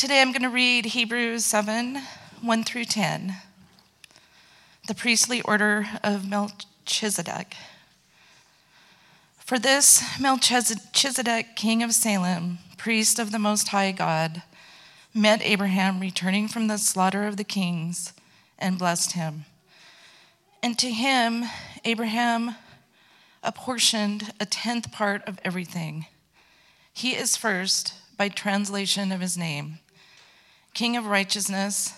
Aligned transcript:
Today 0.00 0.22
I'm 0.22 0.32
going 0.32 0.40
to 0.40 0.48
read 0.48 0.86
Hebrews 0.86 1.44
7 1.44 1.98
1 2.40 2.64
through 2.64 2.86
10, 2.86 3.34
the 4.88 4.94
priestly 4.94 5.42
order 5.42 5.88
of 6.02 6.26
Melchizedek. 6.26 7.54
For 9.36 9.58
this 9.58 10.02
Melchizedek, 10.18 11.54
king 11.54 11.82
of 11.82 11.92
Salem, 11.92 12.60
priest 12.78 13.18
of 13.18 13.30
the 13.30 13.38
Most 13.38 13.68
High 13.68 13.92
God, 13.92 14.42
met 15.12 15.42
Abraham 15.42 16.00
returning 16.00 16.48
from 16.48 16.68
the 16.68 16.78
slaughter 16.78 17.26
of 17.26 17.36
the 17.36 17.44
kings 17.44 18.14
and 18.58 18.78
blessed 18.78 19.12
him. 19.12 19.44
And 20.62 20.78
to 20.78 20.90
him, 20.90 21.44
Abraham 21.84 22.54
apportioned 23.42 24.32
a 24.40 24.46
tenth 24.46 24.92
part 24.92 25.28
of 25.28 25.38
everything. 25.44 26.06
He 26.90 27.14
is 27.14 27.36
first 27.36 27.92
by 28.16 28.30
translation 28.30 29.12
of 29.12 29.20
his 29.20 29.36
name, 29.36 29.78
King 30.74 30.96
of 30.96 31.06
righteousness, 31.06 31.92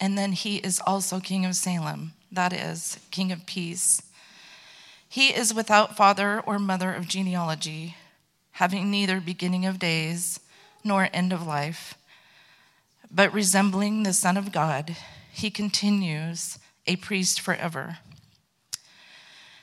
and 0.00 0.16
then 0.16 0.32
he 0.32 0.56
is 0.58 0.80
also 0.86 1.20
King 1.20 1.44
of 1.44 1.56
Salem, 1.56 2.12
that 2.30 2.52
is, 2.52 2.98
King 3.10 3.32
of 3.32 3.46
peace. 3.46 4.02
He 5.08 5.28
is 5.28 5.52
without 5.52 5.96
father 5.96 6.40
or 6.40 6.58
mother 6.58 6.92
of 6.92 7.08
genealogy, 7.08 7.96
having 8.52 8.90
neither 8.90 9.20
beginning 9.20 9.66
of 9.66 9.78
days 9.78 10.40
nor 10.82 11.08
end 11.12 11.32
of 11.32 11.46
life, 11.46 11.94
but 13.10 13.32
resembling 13.32 14.02
the 14.02 14.12
Son 14.12 14.36
of 14.36 14.52
God, 14.52 14.96
he 15.32 15.50
continues 15.50 16.58
a 16.86 16.96
priest 16.96 17.40
forever. 17.40 17.98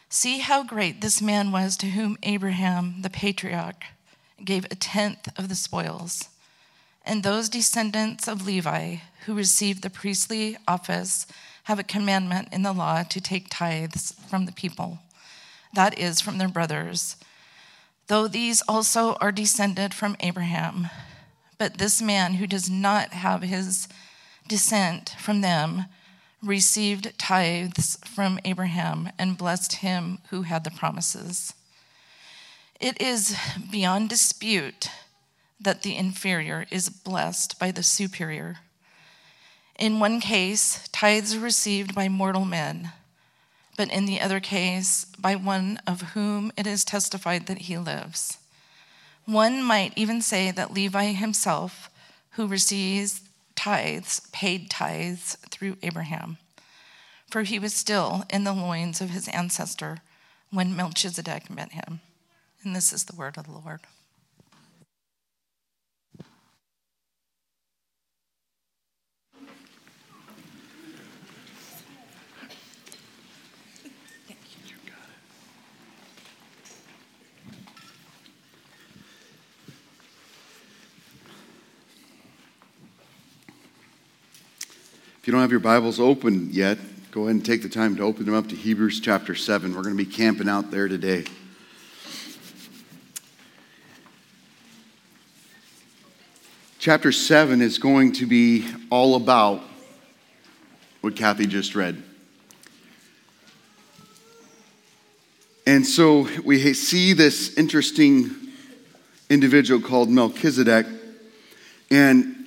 See 0.09 0.39
how 0.39 0.63
great 0.63 1.01
this 1.01 1.21
man 1.21 1.51
was 1.51 1.77
to 1.77 1.91
whom 1.91 2.17
Abraham, 2.23 3.01
the 3.01 3.09
patriarch, 3.09 3.83
gave 4.43 4.65
a 4.65 4.75
tenth 4.75 5.27
of 5.37 5.49
the 5.49 5.55
spoils. 5.55 6.28
And 7.09 7.23
those 7.23 7.49
descendants 7.49 8.27
of 8.27 8.45
Levi 8.45 8.97
who 9.25 9.33
received 9.33 9.81
the 9.81 9.89
priestly 9.89 10.57
office 10.67 11.25
have 11.63 11.79
a 11.79 11.83
commandment 11.83 12.49
in 12.51 12.61
the 12.61 12.71
law 12.71 13.01
to 13.01 13.19
take 13.19 13.47
tithes 13.49 14.13
from 14.29 14.45
the 14.45 14.51
people, 14.51 14.99
that 15.73 15.97
is, 15.97 16.21
from 16.21 16.37
their 16.37 16.47
brothers, 16.47 17.15
though 18.09 18.27
these 18.27 18.61
also 18.67 19.15
are 19.15 19.31
descended 19.31 19.91
from 19.91 20.17
Abraham. 20.19 20.87
But 21.57 21.79
this 21.79 21.99
man 21.99 22.35
who 22.35 22.45
does 22.45 22.69
not 22.69 23.09
have 23.13 23.41
his 23.41 23.87
descent 24.47 25.15
from 25.17 25.41
them, 25.41 25.85
received 26.43 27.17
tithes 27.17 27.97
from 28.05 28.39
Abraham 28.45 29.09
and 29.17 29.35
blessed 29.35 29.77
him 29.77 30.19
who 30.29 30.43
had 30.43 30.63
the 30.63 30.69
promises. 30.69 31.55
It 32.79 33.01
is 33.01 33.35
beyond 33.71 34.09
dispute 34.09 34.91
that 35.59 35.83
the 35.83 35.95
inferior 35.95 36.65
is 36.71 36.89
blessed 36.89 37.59
by 37.59 37.71
the 37.71 37.83
superior. 37.83 38.57
In 39.77 39.99
one 39.99 40.19
case, 40.19 40.87
tithes 40.91 41.35
are 41.35 41.39
received 41.39 41.95
by 41.95 42.09
mortal 42.09 42.45
men, 42.45 42.91
but 43.77 43.91
in 43.91 44.05
the 44.05 44.19
other 44.19 44.39
case, 44.39 45.05
by 45.17 45.35
one 45.35 45.79
of 45.87 46.13
whom 46.13 46.51
it 46.57 46.67
is 46.67 46.83
testified 46.83 47.47
that 47.47 47.59
he 47.59 47.77
lives. 47.77 48.37
One 49.25 49.63
might 49.63 49.93
even 49.95 50.21
say 50.21 50.51
that 50.51 50.73
Levi 50.73 51.13
himself, 51.13 51.89
who 52.31 52.47
receives 52.47 53.21
tithes, 53.55 54.21
paid 54.31 54.69
tithes 54.69 55.37
through 55.49 55.77
Abraham, 55.83 56.37
for 57.29 57.43
he 57.43 57.59
was 57.59 57.73
still 57.73 58.23
in 58.29 58.43
the 58.43 58.53
loins 58.53 59.01
of 59.01 59.11
his 59.11 59.27
ancestor 59.29 59.99
when 60.51 60.75
Melchizedek 60.75 61.49
met 61.49 61.73
him. 61.73 62.01
And 62.63 62.75
this 62.75 62.91
is 62.91 63.05
the 63.05 63.15
word 63.15 63.37
of 63.37 63.45
the 63.45 63.51
Lord. 63.51 63.81
You 85.29 85.33
don't 85.33 85.41
have 85.41 85.51
your 85.51 85.59
Bibles 85.59 85.99
open 85.99 86.49
yet, 86.51 86.79
go 87.11 87.25
ahead 87.25 87.35
and 87.35 87.45
take 87.45 87.61
the 87.61 87.69
time 87.69 87.95
to 87.97 88.01
open 88.01 88.25
them 88.25 88.33
up 88.33 88.49
to 88.49 88.55
Hebrews 88.55 88.99
chapter 88.99 89.35
7. 89.35 89.75
We're 89.75 89.83
going 89.83 89.95
to 89.95 90.03
be 90.03 90.11
camping 90.11 90.49
out 90.49 90.71
there 90.71 90.87
today. 90.87 91.23
Chapter 96.79 97.11
7 97.11 97.61
is 97.61 97.77
going 97.77 98.13
to 98.13 98.25
be 98.25 98.67
all 98.89 99.13
about 99.13 99.61
what 101.01 101.15
Kathy 101.15 101.45
just 101.45 101.75
read. 101.75 102.01
And 105.67 105.85
so 105.85 106.27
we 106.43 106.73
see 106.73 107.13
this 107.13 107.55
interesting 107.55 108.31
individual 109.29 109.79
called 109.79 110.09
Melchizedek. 110.09 110.87
And 111.91 112.38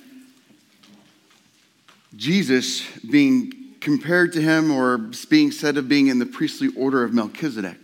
Jesus 2.15 2.83
being 3.09 3.51
compared 3.79 4.33
to 4.33 4.41
him 4.41 4.71
or 4.71 4.97
being 5.29 5.51
said 5.51 5.77
of 5.77 5.87
being 5.89 6.07
in 6.07 6.19
the 6.19 6.25
priestly 6.25 6.69
order 6.77 7.03
of 7.03 7.13
Melchizedek. 7.13 7.77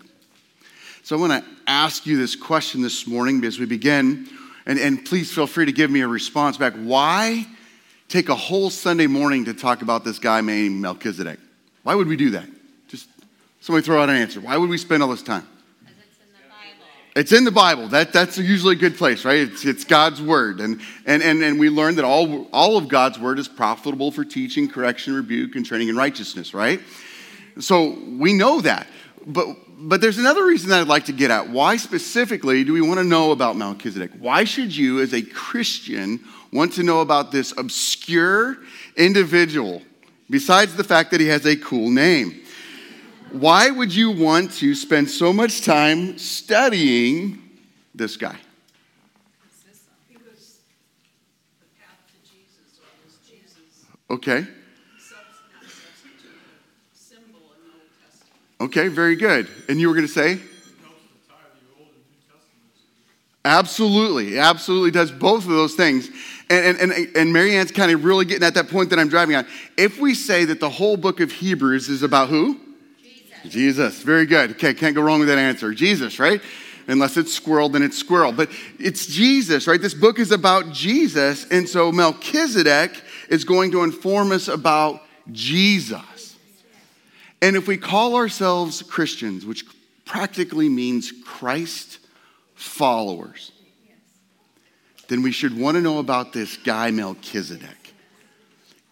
So 1.03 1.17
I 1.17 1.19
want 1.19 1.43
to 1.43 1.49
ask 1.67 2.05
you 2.05 2.17
this 2.17 2.35
question 2.35 2.81
this 2.81 3.07
morning 3.07 3.43
as 3.43 3.59
we 3.59 3.65
begin, 3.65 4.29
and, 4.65 4.79
and 4.79 5.03
please 5.03 5.33
feel 5.33 5.47
free 5.47 5.65
to 5.65 5.71
give 5.71 5.89
me 5.89 6.01
a 6.01 6.07
response 6.07 6.57
back. 6.57 6.73
Why 6.73 7.47
take 8.07 8.29
a 8.29 8.35
whole 8.35 8.69
Sunday 8.69 9.07
morning 9.07 9.45
to 9.45 9.53
talk 9.53 9.81
about 9.81 10.03
this 10.03 10.19
guy 10.19 10.41
named 10.41 10.81
Melchizedek? 10.81 11.39
Why 11.83 11.95
would 11.95 12.07
we 12.07 12.15
do 12.15 12.29
that? 12.31 12.47
Just 12.87 13.07
somebody 13.59 13.85
throw 13.85 14.01
out 14.01 14.09
an 14.09 14.15
answer. 14.15 14.39
Why 14.39 14.57
would 14.57 14.69
we 14.69 14.77
spend 14.77 15.01
all 15.01 15.09
this 15.09 15.23
time? 15.23 15.47
It's 17.19 17.33
in 17.33 17.43
the 17.43 17.51
Bible. 17.51 17.89
That, 17.89 18.13
that's 18.13 18.37
usually 18.37 18.77
a 18.77 18.79
good 18.79 18.97
place, 18.97 19.25
right? 19.25 19.39
It's, 19.39 19.65
it's 19.65 19.83
God's 19.83 20.21
word. 20.21 20.61
And, 20.61 20.79
and, 21.05 21.21
and, 21.21 21.43
and 21.43 21.59
we 21.59 21.69
learn 21.69 21.95
that 21.95 22.05
all, 22.05 22.45
all 22.53 22.77
of 22.77 22.87
God's 22.87 23.19
word 23.19 23.39
is 23.39 23.49
profitable 23.49 24.09
for 24.09 24.23
teaching, 24.23 24.69
correction, 24.69 25.13
rebuke, 25.13 25.57
and 25.57 25.65
training 25.65 25.89
in 25.89 25.97
righteousness, 25.97 26.53
right? 26.53 26.79
So 27.59 27.99
we 28.17 28.31
know 28.31 28.61
that. 28.61 28.87
But, 29.27 29.47
but 29.77 29.99
there's 29.99 30.17
another 30.17 30.45
reason 30.45 30.69
that 30.69 30.79
I'd 30.79 30.87
like 30.87 31.07
to 31.07 31.11
get 31.11 31.29
at. 31.29 31.49
Why 31.49 31.75
specifically 31.75 32.63
do 32.63 32.71
we 32.71 32.79
want 32.79 33.01
to 33.01 33.03
know 33.03 33.33
about 33.33 33.57
Melchizedek? 33.57 34.11
Why 34.17 34.45
should 34.45 34.73
you, 34.73 35.01
as 35.01 35.13
a 35.13 35.21
Christian, 35.21 36.21
want 36.53 36.71
to 36.75 36.83
know 36.83 37.01
about 37.01 37.33
this 37.33 37.53
obscure 37.57 38.59
individual, 38.95 39.81
besides 40.29 40.73
the 40.77 40.85
fact 40.85 41.11
that 41.11 41.19
he 41.19 41.27
has 41.27 41.45
a 41.45 41.57
cool 41.57 41.89
name? 41.89 42.39
Why 43.31 43.69
would 43.69 43.93
you 43.93 44.11
want 44.11 44.53
to 44.53 44.73
spend 44.73 45.09
so 45.09 45.31
much 45.31 45.61
time 45.63 46.17
studying 46.17 47.41
this 47.93 48.17
guy? 48.17 48.37
Okay. 54.09 54.47
Okay, 58.61 58.87
very 58.87 59.15
good. 59.15 59.47
And 59.69 59.79
you 59.79 59.87
were 59.87 59.93
going 59.93 60.07
to 60.07 60.11
say? 60.11 60.39
Absolutely, 63.45 64.37
absolutely 64.37 64.91
does 64.91 65.11
both 65.11 65.43
of 65.45 65.51
those 65.51 65.75
things. 65.75 66.09
And, 66.49 66.77
and, 66.77 66.91
and, 66.91 67.15
and 67.15 67.33
Marianne's 67.33 67.71
kind 67.71 67.91
of 67.91 68.03
really 68.03 68.25
getting 68.25 68.43
at 68.43 68.55
that 68.55 68.69
point 68.69 68.89
that 68.89 68.99
I'm 68.99 69.07
driving 69.07 69.35
on. 69.35 69.47
If 69.77 69.99
we 69.99 70.13
say 70.13 70.45
that 70.45 70.59
the 70.59 70.69
whole 70.69 70.97
book 70.97 71.19
of 71.19 71.31
Hebrews 71.31 71.87
is 71.87 72.03
about 72.03 72.29
who? 72.29 72.59
Jesus. 73.47 74.01
Very 74.01 74.25
good. 74.25 74.51
Okay, 74.51 74.73
can't 74.73 74.95
go 74.95 75.01
wrong 75.01 75.19
with 75.19 75.29
that 75.29 75.37
answer. 75.37 75.73
Jesus, 75.73 76.19
right? 76.19 76.41
Unless 76.87 77.17
it's 77.17 77.33
squirrel, 77.33 77.69
then 77.69 77.83
it's 77.83 77.97
squirrel. 77.97 78.31
But 78.31 78.49
it's 78.79 79.05
Jesus, 79.05 79.67
right? 79.67 79.79
This 79.81 79.93
book 79.93 80.17
is 80.17 80.31
about 80.31 80.71
Jesus. 80.73 81.45
And 81.51 81.69
so 81.69 81.91
Melchizedek 81.91 82.99
is 83.29 83.43
going 83.43 83.71
to 83.71 83.83
inform 83.83 84.31
us 84.31 84.47
about 84.47 85.03
Jesus. 85.31 86.35
And 87.41 87.55
if 87.55 87.67
we 87.67 87.77
call 87.77 88.15
ourselves 88.15 88.81
Christians, 88.81 89.45
which 89.45 89.65
practically 90.03 90.67
means 90.67 91.13
Christ 91.23 91.99
followers, 92.55 93.51
then 95.07 95.21
we 95.21 95.31
should 95.31 95.57
want 95.57 95.75
to 95.75 95.81
know 95.81 95.99
about 95.99 96.33
this 96.33 96.57
guy, 96.57 96.91
Melchizedek. 96.91 97.93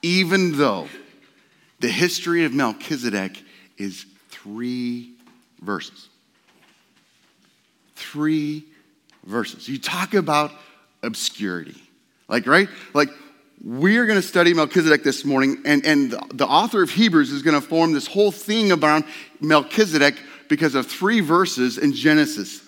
Even 0.01 0.57
though 0.57 0.87
the 1.79 1.89
history 1.89 2.45
of 2.45 2.53
Melchizedek 2.53 3.43
is 3.77 4.05
three 4.47 5.11
verses. 5.61 6.07
Three 7.95 8.65
verses. 9.25 9.67
You 9.67 9.77
talk 9.77 10.13
about 10.13 10.51
obscurity. 11.03 11.75
Like, 12.29 12.47
right? 12.47 12.69
Like, 12.93 13.09
we 13.63 13.97
are 13.97 14.05
going 14.05 14.21
to 14.21 14.27
study 14.27 14.53
Melchizedek 14.53 15.03
this 15.03 15.25
morning, 15.25 15.63
and, 15.65 15.85
and 15.85 16.11
the 16.33 16.45
author 16.47 16.81
of 16.81 16.91
Hebrews 16.91 17.31
is 17.31 17.41
going 17.41 17.59
to 17.59 17.67
form 17.67 17.91
this 17.91 18.07
whole 18.07 18.31
thing 18.31 18.71
about 18.71 19.03
Melchizedek 19.41 20.15
because 20.47 20.75
of 20.75 20.87
three 20.87 21.19
verses 21.19 21.77
in 21.77 21.93
Genesis. 21.93 22.61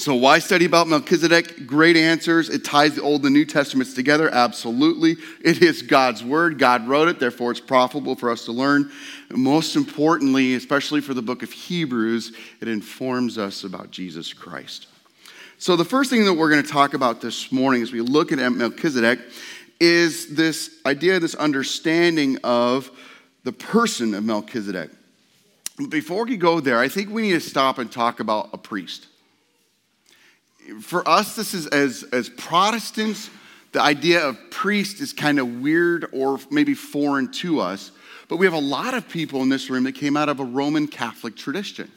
So, 0.00 0.14
why 0.14 0.38
study 0.38 0.64
about 0.64 0.88
Melchizedek? 0.88 1.66
Great 1.66 1.94
answers. 1.94 2.48
It 2.48 2.64
ties 2.64 2.94
the 2.94 3.02
Old 3.02 3.22
and 3.26 3.34
New 3.34 3.44
Testaments 3.44 3.92
together. 3.92 4.30
Absolutely. 4.32 5.16
It 5.44 5.60
is 5.60 5.82
God's 5.82 6.24
word. 6.24 6.58
God 6.58 6.88
wrote 6.88 7.08
it, 7.08 7.20
therefore, 7.20 7.50
it's 7.50 7.60
profitable 7.60 8.16
for 8.16 8.30
us 8.30 8.46
to 8.46 8.52
learn. 8.52 8.90
Most 9.30 9.76
importantly, 9.76 10.54
especially 10.54 11.02
for 11.02 11.12
the 11.12 11.20
book 11.20 11.42
of 11.42 11.52
Hebrews, 11.52 12.34
it 12.62 12.68
informs 12.68 13.36
us 13.36 13.62
about 13.62 13.90
Jesus 13.90 14.32
Christ. 14.32 14.86
So, 15.58 15.76
the 15.76 15.84
first 15.84 16.08
thing 16.08 16.24
that 16.24 16.32
we're 16.32 16.48
going 16.48 16.62
to 16.62 16.72
talk 16.72 16.94
about 16.94 17.20
this 17.20 17.52
morning 17.52 17.82
as 17.82 17.92
we 17.92 18.00
look 18.00 18.32
at 18.32 18.38
Melchizedek 18.38 19.18
is 19.80 20.34
this 20.34 20.80
idea, 20.86 21.20
this 21.20 21.34
understanding 21.34 22.38
of 22.42 22.90
the 23.44 23.52
person 23.52 24.14
of 24.14 24.24
Melchizedek. 24.24 24.92
Before 25.90 26.24
we 26.24 26.38
go 26.38 26.58
there, 26.58 26.78
I 26.78 26.88
think 26.88 27.10
we 27.10 27.20
need 27.20 27.32
to 27.32 27.40
stop 27.40 27.76
and 27.76 27.92
talk 27.92 28.20
about 28.20 28.48
a 28.54 28.56
priest 28.56 29.08
for 30.80 31.06
us, 31.08 31.36
this 31.36 31.54
is 31.54 31.66
as, 31.68 32.04
as 32.12 32.28
Protestants, 32.28 33.30
the 33.72 33.80
idea 33.80 34.26
of 34.26 34.38
priest 34.50 35.00
is 35.00 35.12
kind 35.12 35.38
of 35.38 35.60
weird 35.60 36.06
or 36.12 36.38
maybe 36.50 36.74
foreign 36.74 37.30
to 37.32 37.60
us. 37.60 37.92
But 38.28 38.36
we 38.36 38.46
have 38.46 38.54
a 38.54 38.58
lot 38.58 38.94
of 38.94 39.08
people 39.08 39.42
in 39.42 39.48
this 39.48 39.70
room 39.70 39.84
that 39.84 39.92
came 39.92 40.16
out 40.16 40.28
of 40.28 40.40
a 40.40 40.44
Roman 40.44 40.86
Catholic 40.86 41.36
tradition. 41.36 41.90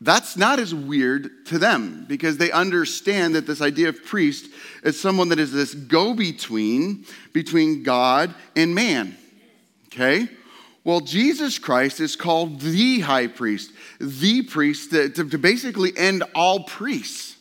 That's 0.00 0.36
not 0.36 0.58
as 0.58 0.74
weird 0.74 1.46
to 1.46 1.58
them 1.58 2.04
because 2.06 2.36
they 2.36 2.50
understand 2.52 3.34
that 3.34 3.46
this 3.46 3.62
idea 3.62 3.88
of 3.88 4.04
priest 4.04 4.46
is 4.82 5.00
someone 5.00 5.30
that 5.30 5.38
is 5.38 5.52
this 5.52 5.74
go 5.74 6.12
between 6.12 7.06
between 7.32 7.82
God 7.82 8.34
and 8.54 8.74
man. 8.74 9.16
Okay? 9.86 10.28
Well, 10.84 11.00
Jesus 11.00 11.58
Christ 11.58 11.98
is 11.98 12.14
called 12.14 12.60
the 12.60 13.00
high 13.00 13.26
priest, 13.26 13.72
the 13.98 14.42
priest 14.42 14.90
to, 14.90 15.08
to 15.08 15.38
basically 15.38 15.96
end 15.96 16.22
all 16.34 16.64
priests. 16.64 17.35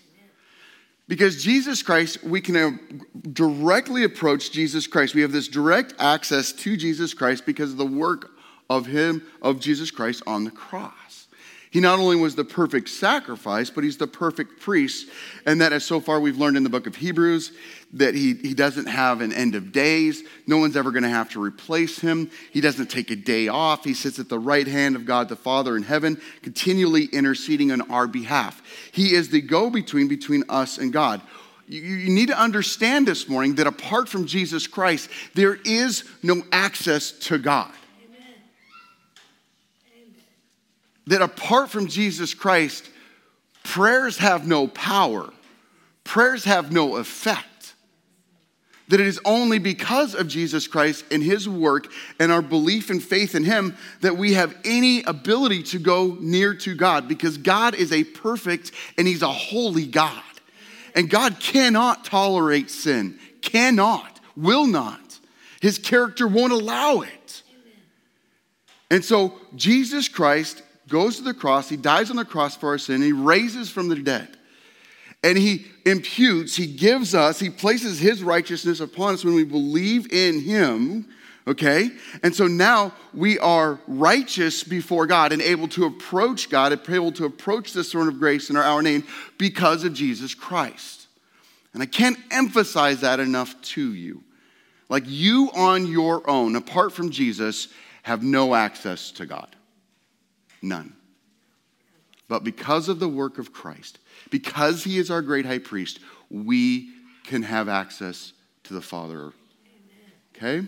Because 1.07 1.43
Jesus 1.43 1.83
Christ, 1.83 2.23
we 2.23 2.41
can 2.41 3.03
directly 3.31 4.03
approach 4.03 4.51
Jesus 4.51 4.87
Christ. 4.87 5.13
We 5.13 5.21
have 5.21 5.31
this 5.31 5.47
direct 5.47 5.93
access 5.99 6.51
to 6.51 6.75
Jesus 6.75 7.13
Christ 7.13 7.45
because 7.45 7.71
of 7.71 7.77
the 7.77 7.85
work 7.85 8.31
of 8.69 8.87
Him, 8.87 9.21
of 9.41 9.59
Jesus 9.59 9.91
Christ 9.91 10.23
on 10.25 10.43
the 10.43 10.51
cross. 10.51 11.04
He 11.75 11.81
not 11.81 11.99
only 11.99 12.15
was 12.15 12.35
the 12.35 12.45
perfect 12.45 12.87
sacrifice, 12.87 13.69
but 13.69 13.83
He's 13.83 13.97
the 13.97 14.07
perfect 14.07 14.61
priest. 14.61 15.09
And 15.45 15.59
that, 15.59 15.73
as 15.73 15.83
so 15.83 15.99
far 15.99 16.21
we've 16.21 16.37
learned 16.37 16.55
in 16.55 16.63
the 16.63 16.69
book 16.69 16.87
of 16.87 16.95
Hebrews, 16.95 17.51
that 17.91 18.15
he, 18.15 18.33
he 18.35 18.53
doesn't 18.53 18.85
have 18.85 19.19
an 19.19 19.33
end 19.33 19.55
of 19.55 19.73
days. 19.73 20.23
No 20.47 20.57
one's 20.57 20.77
ever 20.77 20.91
going 20.91 21.03
to 21.03 21.09
have 21.09 21.31
to 21.31 21.43
replace 21.43 21.99
him. 21.99 22.31
He 22.53 22.61
doesn't 22.61 22.89
take 22.89 23.11
a 23.11 23.15
day 23.17 23.49
off. 23.49 23.83
He 23.83 23.93
sits 23.93 24.19
at 24.19 24.29
the 24.29 24.39
right 24.39 24.65
hand 24.65 24.95
of 24.95 25.05
God 25.05 25.27
the 25.27 25.35
Father 25.35 25.75
in 25.75 25.83
heaven, 25.83 26.21
continually 26.41 27.07
interceding 27.07 27.73
on 27.73 27.81
our 27.91 28.07
behalf. 28.07 28.61
He 28.93 29.13
is 29.13 29.27
the 29.27 29.41
go 29.41 29.69
between 29.69 30.07
between 30.07 30.45
us 30.47 30.77
and 30.77 30.93
God. 30.93 31.19
You, 31.67 31.81
you 31.81 32.09
need 32.09 32.29
to 32.29 32.39
understand 32.39 33.05
this 33.05 33.27
morning 33.27 33.55
that 33.55 33.67
apart 33.67 34.07
from 34.07 34.27
Jesus 34.27 34.65
Christ, 34.65 35.09
there 35.33 35.55
is 35.65 36.05
no 36.23 36.41
access 36.53 37.11
to 37.11 37.37
God. 37.37 37.73
Amen. 38.01 38.21
That 41.07 41.21
apart 41.21 41.69
from 41.69 41.87
Jesus 41.87 42.33
Christ, 42.33 42.89
prayers 43.63 44.17
have 44.17 44.47
no 44.47 44.67
power, 44.67 45.31
prayers 46.03 46.45
have 46.45 46.71
no 46.71 46.97
effect 46.97 47.55
that 48.87 48.99
it 48.99 49.07
is 49.07 49.19
only 49.25 49.57
because 49.57 50.13
of 50.13 50.27
Jesus 50.27 50.67
Christ 50.67 51.05
and 51.09 51.23
his 51.23 51.49
work 51.49 51.91
and 52.19 52.31
our 52.31 52.41
belief 52.41 52.89
and 52.89 53.03
faith 53.03 53.33
in 53.33 53.43
him 53.43 53.75
that 54.01 54.17
we 54.17 54.33
have 54.33 54.55
any 54.63 55.03
ability 55.03 55.63
to 55.63 55.79
go 55.79 56.17
near 56.19 56.53
to 56.55 56.75
God 56.75 57.07
because 57.07 57.37
God 57.37 57.73
is 57.75 57.91
a 57.91 58.03
perfect 58.03 58.71
and 58.97 59.07
he's 59.07 59.23
a 59.23 59.27
holy 59.27 59.87
God. 59.87 60.21
And 60.93 61.09
God 61.09 61.39
cannot 61.39 62.05
tolerate 62.05 62.69
sin, 62.69 63.19
cannot, 63.41 64.19
will 64.37 64.67
not. 64.67 65.19
His 65.61 65.79
character 65.79 66.27
won't 66.27 66.53
allow 66.53 67.01
it. 67.01 67.41
And 68.91 69.03
so 69.03 69.33
Jesus 69.55 70.07
Christ 70.07 70.61
goes 70.87 71.17
to 71.17 71.23
the 71.23 71.33
cross, 71.33 71.69
he 71.69 71.77
dies 71.77 72.09
on 72.09 72.15
the 72.15 72.25
cross 72.25 72.55
for 72.55 72.69
our 72.69 72.77
sin, 72.77 73.01
he 73.01 73.11
raises 73.11 73.69
from 73.69 73.87
the 73.89 73.95
dead 73.95 74.35
and 75.25 75.39
he 75.39 75.65
imputes, 75.87 76.55
he 76.55 76.67
gives 76.67 77.15
us, 77.15 77.39
he 77.39 77.49
places 77.49 77.97
his 77.97 78.21
righteousness 78.21 78.79
upon 78.79 79.15
us 79.15 79.25
when 79.25 79.33
we 79.33 79.43
believe 79.43 80.13
in 80.13 80.39
him. 80.39 81.07
Okay? 81.47 81.89
And 82.21 82.35
so 82.35 82.45
now 82.45 82.93
we 83.11 83.39
are 83.39 83.79
righteous 83.87 84.63
before 84.63 85.07
God 85.07 85.31
and 85.31 85.41
able 85.41 85.67
to 85.69 85.85
approach 85.85 86.51
God 86.51 86.79
able 86.87 87.11
to 87.13 87.25
approach 87.25 87.73
this 87.73 87.91
throne 87.91 88.07
of 88.07 88.19
grace 88.19 88.51
in 88.51 88.55
our, 88.55 88.63
our 88.63 88.83
name 88.83 89.03
because 89.39 89.83
of 89.83 89.93
Jesus 89.93 90.35
Christ. 90.35 91.07
And 91.73 91.81
I 91.81 91.87
can't 91.87 92.19
emphasize 92.29 93.01
that 93.01 93.19
enough 93.19 93.59
to 93.61 93.93
you. 93.95 94.23
Like 94.89 95.05
you 95.07 95.49
on 95.55 95.87
your 95.87 96.27
own, 96.29 96.55
apart 96.55 96.93
from 96.93 97.09
Jesus, 97.09 97.69
have 98.03 98.21
no 98.21 98.53
access 98.53 99.09
to 99.13 99.25
God. 99.25 99.54
None. 100.65 100.93
But 102.27 102.43
because 102.43 102.89
of 102.89 102.99
the 102.99 103.07
work 103.07 103.37
of 103.37 103.53
Christ, 103.53 103.99
because 104.31 104.83
he 104.83 104.97
is 104.97 105.11
our 105.11 105.21
great 105.21 105.45
high 105.45 105.59
priest, 105.59 105.99
we 106.31 106.89
can 107.23 107.43
have 107.43 107.69
access 107.69 108.33
to 108.63 108.73
the 108.73 108.81
Father. 108.81 109.31
Okay? 110.35 110.67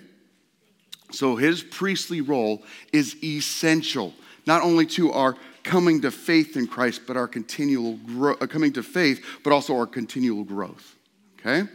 So 1.12 1.36
his 1.36 1.64
priestly 1.64 2.22
role 2.22 2.64
is 2.94 3.22
essential, 3.24 4.14
not 4.46 4.62
only 4.62 4.86
to 4.88 5.12
our 5.12 5.36
coming 5.64 6.02
to 6.02 6.12
faith 6.12 6.56
in 6.56 6.68
Christ, 6.68 7.02
but 7.08 7.18
our 7.18 7.28
continual 7.28 7.98
growth, 7.98 8.42
uh, 8.42 8.46
coming 8.46 8.72
to 8.74 8.84
faith, 8.84 9.26
but 9.44 9.52
also 9.52 9.76
our 9.76 9.88
continual 9.88 10.44
growth. 10.44 10.96
Okay? 11.40 11.68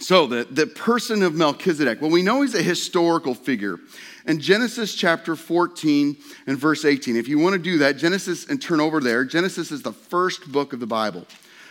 So, 0.00 0.26
the, 0.26 0.44
the 0.50 0.66
person 0.66 1.22
of 1.22 1.34
Melchizedek, 1.34 2.00
well, 2.00 2.10
we 2.10 2.22
know 2.22 2.42
he's 2.42 2.56
a 2.56 2.62
historical 2.62 3.32
figure. 3.32 3.78
In 4.26 4.40
Genesis 4.40 4.94
chapter 4.94 5.36
14 5.36 6.16
and 6.46 6.58
verse 6.58 6.84
18, 6.84 7.16
if 7.16 7.28
you 7.28 7.38
want 7.38 7.52
to 7.54 7.58
do 7.58 7.78
that, 7.78 7.98
Genesis 7.98 8.46
and 8.46 8.60
turn 8.60 8.80
over 8.80 9.00
there, 9.00 9.24
Genesis 9.24 9.70
is 9.70 9.82
the 9.82 9.92
first 9.92 10.50
book 10.50 10.72
of 10.72 10.80
the 10.80 10.86
Bible. 10.86 11.26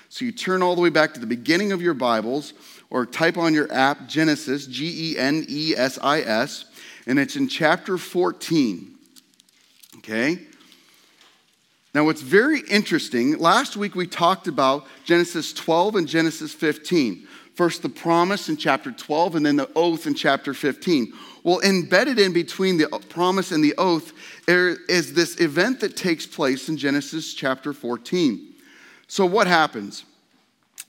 So 0.10 0.26
you 0.26 0.32
turn 0.32 0.62
all 0.62 0.76
the 0.76 0.82
way 0.82 0.92
back 0.92 1.16
to 1.16 1.20
the 1.20 1.26
beginning 1.26 1.72
of 1.72 1.82
your 1.82 1.96
Bibles 1.96 2.54
or 2.92 3.08
type 3.08 3.38
on 3.38 3.56
your 3.56 3.72
app 3.74 4.08
Genesis, 4.08 4.68
G 4.68 5.14
E 5.14 5.18
N 5.18 5.46
E 5.50 5.74
S 5.76 5.98
I 6.02 6.22
S, 6.22 6.66
and 7.08 7.18
it's 7.18 7.36
in 7.36 7.48
chapter 7.48 7.98
14. 7.98 8.94
Okay? 9.98 10.40
Now, 11.96 12.06
what's 12.06 12.22
very 12.22 12.62
interesting, 12.70 13.38
last 13.40 13.76
week 13.78 13.96
we 13.96 14.06
talked 14.06 14.48
about 14.48 14.86
Genesis 15.06 15.54
12 15.54 15.96
and 15.96 16.08
Genesis 16.08 16.54
15. 16.54 17.28
First, 17.56 17.84
the 17.84 17.90
promise 17.90 18.50
in 18.50 18.58
chapter 18.58 18.92
12, 18.92 19.36
and 19.36 19.46
then 19.46 19.58
the 19.58 19.70
oath 19.76 20.08
in 20.08 20.16
chapter 20.16 20.56
15. 20.56 21.14
Well, 21.44 21.60
embedded 21.62 22.18
in 22.18 22.34
between 22.34 22.78
the 22.78 22.88
promise 23.10 23.52
and 23.52 23.64
the 23.64 23.76
oath 23.78 24.12
is 24.48 25.14
this 25.14 25.40
event 25.40 25.80
that 25.82 25.96
takes 25.96 26.26
place 26.26 26.68
in 26.68 26.78
Genesis 26.78 27.34
chapter 27.34 27.72
14. 27.72 28.54
So, 29.08 29.26
what 29.26 29.46
happens? 29.46 30.04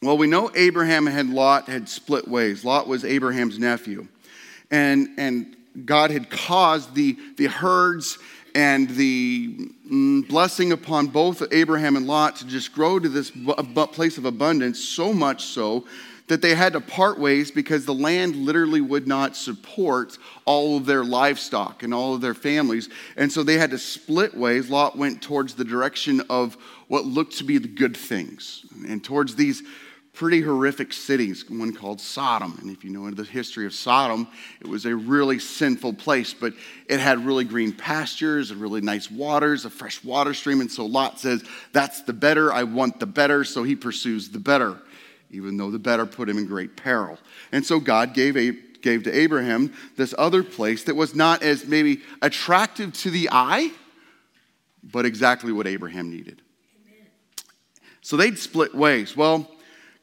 Well, 0.01 0.17
we 0.17 0.27
know 0.27 0.51
Abraham 0.55 1.07
and 1.07 1.35
Lot 1.35 1.69
had 1.69 1.89
split 1.89 2.29
ways. 2.29 2.65
Lot 2.65 2.87
was 2.87 3.05
Abraham's 3.05 3.59
nephew. 3.59 4.07
And, 4.71 5.09
and 5.19 5.57
God 5.85 6.11
had 6.11 6.31
caused 6.31 6.95
the, 6.95 7.17
the 7.37 7.47
herds 7.47 8.19
and 8.55 8.89
the 8.91 9.71
mm, 9.91 10.29
blessing 10.29 10.73
upon 10.73 11.09
both 11.09 11.43
Abraham 11.53 11.97
and 11.97 12.07
Lot 12.07 12.37
to 12.37 12.47
just 12.47 12.73
grow 12.73 12.99
to 12.99 13.09
this 13.09 13.31
place 13.93 14.17
of 14.17 14.25
abundance, 14.25 14.79
so 14.79 15.13
much 15.13 15.45
so 15.45 15.85
that 16.27 16.41
they 16.41 16.55
had 16.55 16.73
to 16.73 16.81
part 16.81 17.19
ways 17.19 17.51
because 17.51 17.85
the 17.85 17.95
land 17.95 18.35
literally 18.35 18.81
would 18.81 19.07
not 19.07 19.37
support 19.37 20.17
all 20.47 20.77
of 20.77 20.87
their 20.87 21.05
livestock 21.05 21.83
and 21.83 21.93
all 21.93 22.15
of 22.15 22.21
their 22.21 22.35
families. 22.35 22.89
And 23.17 23.31
so 23.31 23.43
they 23.43 23.59
had 23.59 23.71
to 23.73 23.79
split 23.79 24.35
ways. 24.35 24.71
Lot 24.71 24.97
went 24.97 25.23
towards 25.23 25.55
the 25.55 25.65
direction 25.65 26.23
of 26.31 26.57
what 26.89 27.05
looked 27.05 27.39
to 27.39 27.45
be 27.45 27.59
the 27.59 27.69
good 27.69 27.97
things 27.97 28.65
and 28.89 29.05
towards 29.05 29.37
these 29.37 29.63
pretty 30.15 30.41
horrific 30.41 30.93
cities, 30.93 31.45
one 31.51 31.73
called 31.73 32.01
Sodom. 32.01 32.57
And 32.63 32.71
if 32.71 32.85
you 32.85 32.91
know 32.91 33.11
the 33.11 33.25
history 33.25 33.67
of 33.67 33.75
Sodom, 33.75 34.29
it 34.61 34.67
was 34.67 34.87
a 34.87 34.95
really 34.95 35.41
sinful 35.41 35.95
place, 35.95 36.33
but 36.33 36.55
it 36.89 37.01
had 37.01 37.27
really 37.27 37.45
green 37.45 37.73
pastures 37.73 38.53
and 38.53 38.61
really 38.61 38.81
nice 38.81 39.11
waters, 39.11 39.65
a 39.65 39.71
fresh 39.71 40.05
water 40.05 40.33
stream. 40.33 40.61
And 40.61 40.71
so 40.71 40.87
Lot 40.87 41.19
says, 41.19 41.45
That's 41.73 42.03
the 42.03 42.13
better. 42.13 42.53
I 42.53 42.63
want 42.63 43.01
the 43.01 43.07
better. 43.07 43.43
So 43.43 43.65
he 43.65 43.75
pursues 43.75 44.31
the 44.31 44.39
better 44.39 44.79
even 45.35 45.57
though 45.57 45.71
the 45.71 45.79
better 45.79 46.07
put 46.07 46.29
him 46.29 46.39
in 46.39 46.47
great 46.47 46.77
peril. 46.77 47.19
And 47.53 47.65
so 47.65 47.81
God 47.81 48.15
gave, 48.15 48.35
gave 48.81 49.03
to 49.03 49.13
Abraham 49.13 49.73
this 49.97 50.15
other 50.17 50.43
place 50.43 50.85
that 50.85 50.95
was 50.95 51.15
not 51.15 51.43
as 51.43 51.67
maybe 51.67 52.03
attractive 52.23 52.93
to 52.95 53.11
the 53.11 53.29
eye, 53.31 53.71
but 54.83 55.05
exactly 55.05 55.53
what 55.53 55.67
Abraham 55.67 56.11
needed. 56.11 56.43
Amen. 56.87 57.07
So 58.03 58.17
they'd 58.17 58.39
split 58.39 58.75
ways. 58.75 59.17
Well, 59.17 59.51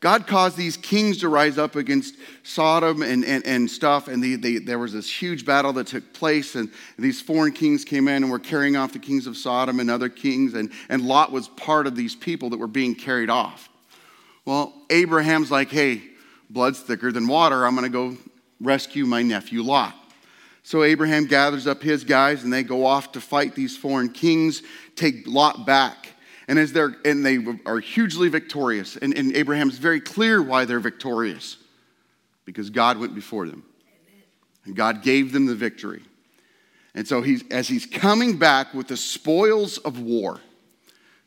God 0.02 0.26
caused 0.26 0.58
these 0.58 0.78
kings 0.78 1.20
to 1.20 1.30
rise 1.30 1.60
up 1.60 1.76
against 1.76 2.16
Sodom 2.42 3.04
and, 3.04 3.24
and, 3.24 3.46
and 3.46 3.70
stuff, 3.70 4.08
and 4.08 4.44
there 4.66 4.80
was 4.80 4.94
this 4.94 5.08
huge 5.08 5.46
battle 5.46 5.74
that 5.74 5.86
took 5.86 6.12
place, 6.12 6.56
and 6.56 6.72
these 6.98 7.22
foreign 7.22 7.54
kings 7.54 7.86
came 7.86 8.08
in 8.08 8.24
and 8.24 8.32
were 8.32 8.40
carrying 8.40 8.76
off 8.76 8.94
the 8.94 9.00
kings 9.00 9.28
of 9.28 9.38
Sodom 9.38 9.80
and 9.80 9.92
other 9.92 10.10
kings, 10.10 10.56
and, 10.56 10.72
and 10.90 11.04
Lot 11.04 11.32
was 11.32 11.50
part 11.50 11.86
of 11.86 11.96
these 11.96 12.16
people 12.16 12.50
that 12.50 12.58
were 12.58 12.66
being 12.66 12.96
carried 12.96 13.30
off. 13.30 13.70
Well, 14.46 14.74
Abraham's 14.90 15.52
like, 15.52 15.70
hey, 15.70 16.02
blood's 16.50 16.80
thicker 16.80 17.12
than 17.12 17.28
water. 17.28 17.66
I'm 17.66 17.76
going 17.76 17.92
to 17.92 18.16
go 18.16 18.18
rescue 18.60 19.06
my 19.06 19.22
nephew 19.22 19.62
Lot. 19.62 19.96
So 20.64 20.84
Abraham 20.84 21.26
gathers 21.26 21.66
up 21.68 21.82
his 21.82 22.04
guys, 22.04 22.44
and 22.44 22.54
they 22.54 22.64
go 22.64 22.86
off 22.86 23.14
to 23.14 23.22
fight 23.22 23.56
these 23.56 23.76
foreign 23.76 24.10
kings, 24.10 24.62
take 24.96 25.28
Lot 25.28 25.66
back. 25.66 26.10
And 26.48 26.60
as 26.60 26.74
they're 26.74 26.96
and 27.06 27.26
they 27.26 27.40
are 27.66 27.80
hugely 27.80 28.28
victorious. 28.28 28.98
And, 28.98 29.18
and 29.18 29.36
Abraham's 29.36 29.78
very 29.78 30.02
clear 30.02 30.42
why 30.42 30.66
they're 30.66 30.80
victorious. 30.80 31.58
Because 32.46 32.70
God 32.70 33.00
went 33.00 33.16
before 33.16 33.48
them. 33.48 33.64
And 34.66 34.76
God 34.76 35.02
gave 35.02 35.32
them 35.32 35.46
the 35.46 35.56
victory. 35.56 36.04
And 36.94 37.08
so 37.08 37.22
he's 37.22 37.44
as 37.50 37.68
he's 37.68 37.86
coming 37.86 38.38
back 38.38 38.74
with 38.74 38.88
the 38.88 38.98
spoils 38.98 39.78
of 39.80 40.00
war, 40.00 40.42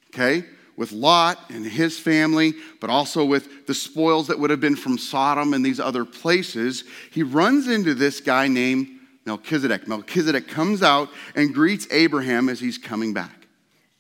okay, 0.09 0.44
with 0.76 0.93
Lot 0.93 1.38
and 1.50 1.64
his 1.64 1.99
family, 1.99 2.54
but 2.81 2.90
also 2.90 3.25
with 3.25 3.66
the 3.66 3.75
spoils 3.75 4.26
that 4.28 4.38
would 4.38 4.50
have 4.50 4.61
been 4.61 4.76
from 4.76 4.99
Sodom 4.99 5.54
and 5.54 5.64
these 5.64 5.81
other 5.81 6.04
places, 6.04 6.85
he 7.11 7.23
runs 7.23 7.69
into 7.69 7.95
this 7.95 8.21
guy 8.21 8.49
named 8.49 8.88
Melchizedek. 9.25 9.87
Melchizedek 9.88 10.49
comes 10.49 10.83
out 10.83 11.09
and 11.35 11.54
greets 11.54 11.87
Abraham 11.90 12.49
as 12.49 12.61
he's 12.61 12.78
coming 12.78 13.14
back. 13.14 13.47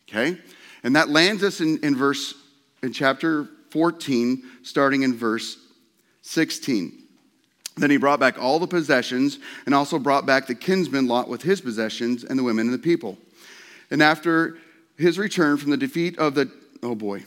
Okay? 0.08 0.38
And 0.82 0.96
that 0.96 1.08
lands 1.08 1.42
us 1.42 1.60
in, 1.60 1.78
in 1.82 1.96
verse, 1.96 2.34
in 2.82 2.92
chapter 2.92 3.48
14, 3.70 4.42
starting 4.62 5.02
in 5.02 5.16
verse 5.16 5.56
16. 6.22 7.00
Then 7.76 7.90
he 7.90 7.96
brought 7.96 8.20
back 8.20 8.40
all 8.40 8.58
the 8.58 8.66
possessions 8.66 9.38
and 9.66 9.74
also 9.74 9.98
brought 9.98 10.26
back 10.26 10.46
the 10.46 10.54
kinsman 10.54 11.08
Lot 11.08 11.28
with 11.28 11.42
his 11.42 11.60
possessions 11.60 12.22
and 12.22 12.38
the 12.38 12.44
women 12.44 12.66
and 12.66 12.74
the 12.74 12.78
people. 12.78 13.18
And 13.90 14.02
after 14.02 14.58
his 14.96 15.18
return 15.18 15.56
from 15.56 15.70
the 15.70 15.76
defeat 15.76 16.18
of 16.18 16.34
the, 16.34 16.50
oh 16.84 16.94
boy, 16.94 17.24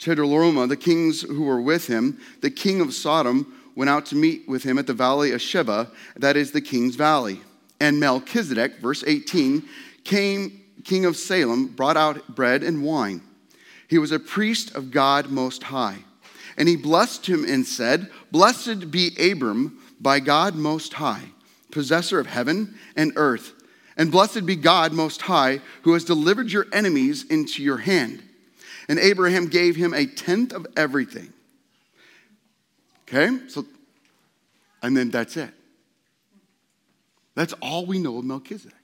Chedorlaomer, 0.00 0.68
the 0.68 0.76
kings 0.76 1.22
who 1.22 1.42
were 1.42 1.60
with 1.60 1.86
him, 1.86 2.20
the 2.40 2.50
king 2.50 2.80
of 2.80 2.94
Sodom 2.94 3.60
went 3.74 3.90
out 3.90 4.06
to 4.06 4.16
meet 4.16 4.48
with 4.48 4.62
him 4.62 4.78
at 4.78 4.86
the 4.86 4.94
valley 4.94 5.32
of 5.32 5.42
Sheba, 5.42 5.90
that 6.16 6.36
is 6.36 6.52
the 6.52 6.60
king's 6.60 6.96
valley. 6.96 7.40
And 7.80 8.00
Melchizedek, 8.00 8.78
verse 8.78 9.04
18, 9.06 9.62
came 10.04 10.60
king 10.84 11.04
of 11.04 11.16
Salem, 11.16 11.66
brought 11.68 11.96
out 11.96 12.34
bread 12.34 12.62
and 12.62 12.82
wine. 12.82 13.22
He 13.88 13.98
was 13.98 14.12
a 14.12 14.18
priest 14.18 14.74
of 14.74 14.90
God 14.90 15.30
Most 15.30 15.64
High. 15.64 15.98
And 16.56 16.68
he 16.68 16.76
blessed 16.76 17.26
him 17.26 17.44
and 17.44 17.66
said, 17.66 18.10
Blessed 18.30 18.90
be 18.90 19.16
Abram 19.18 19.78
by 20.00 20.20
God 20.20 20.54
Most 20.54 20.94
High, 20.94 21.24
possessor 21.70 22.18
of 22.18 22.26
heaven 22.26 22.78
and 22.96 23.12
earth. 23.16 23.52
And 23.96 24.10
blessed 24.10 24.46
be 24.46 24.56
God 24.56 24.92
Most 24.92 25.22
High, 25.22 25.60
who 25.82 25.92
has 25.92 26.04
delivered 26.04 26.50
your 26.50 26.66
enemies 26.72 27.24
into 27.24 27.62
your 27.62 27.78
hand. 27.78 28.22
And 28.90 28.98
Abraham 28.98 29.46
gave 29.46 29.76
him 29.76 29.94
a 29.94 30.04
tenth 30.04 30.52
of 30.52 30.66
everything. 30.76 31.32
Okay? 33.02 33.38
So, 33.46 33.64
and 34.82 34.96
then 34.96 35.10
that's 35.10 35.36
it. 35.36 35.50
That's 37.36 37.52
all 37.62 37.86
we 37.86 38.00
know 38.00 38.18
of 38.18 38.24
Melchizedek. 38.24 38.74